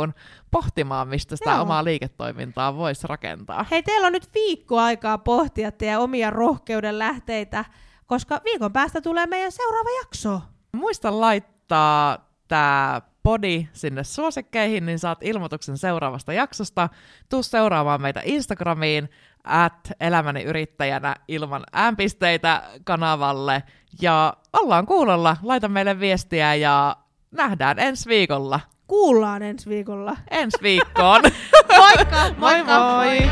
pohtimaan, 0.50 1.08
mistä 1.08 1.36
sitä 1.36 1.50
Joo. 1.50 1.62
omaa 1.62 1.84
liiketoimintaa 1.84 2.76
voisi 2.76 3.06
rakentaa. 3.06 3.66
Hei, 3.70 3.82
teillä 3.82 4.06
on 4.06 4.12
nyt 4.12 4.28
viikko 4.34 4.78
aikaa 4.80 5.18
pohtia 5.18 5.72
teidän 5.72 6.00
omia 6.00 6.30
rohkeuden 6.30 6.98
lähteitä, 6.98 7.64
koska 8.06 8.40
viikon 8.44 8.72
päästä 8.72 9.00
tulee 9.00 9.26
meidän 9.26 9.52
seuraava 9.52 9.90
jakso. 10.02 10.40
Muista 10.76 11.20
laittaa 11.20 12.23
tämä 12.48 13.00
podi 13.22 13.68
sinne 13.72 14.04
suosikkeihin, 14.04 14.86
niin 14.86 14.98
saat 14.98 15.18
ilmoituksen 15.22 15.78
seuraavasta 15.78 16.32
jaksosta. 16.32 16.88
Tuu 17.28 17.42
seuraamaan 17.42 18.02
meitä 18.02 18.20
Instagramiin, 18.24 19.08
at 19.44 19.92
elämäni 20.00 20.42
yrittäjänä 20.42 21.16
ilman 21.28 21.62
äänpisteitä 21.72 22.62
kanavalle. 22.84 23.62
Ja 24.00 24.36
ollaan 24.52 24.86
kuulolla, 24.86 25.36
laita 25.42 25.68
meille 25.68 26.00
viestiä 26.00 26.54
ja 26.54 26.96
nähdään 27.30 27.78
ensi 27.78 28.08
viikolla. 28.08 28.60
Kuullaan 28.86 29.42
ensi 29.42 29.70
viikolla. 29.70 30.16
Ensi 30.30 30.58
viikkoon. 30.62 31.22
Moikka! 31.78 32.34
moi 32.38 32.62
moi! 32.62 33.30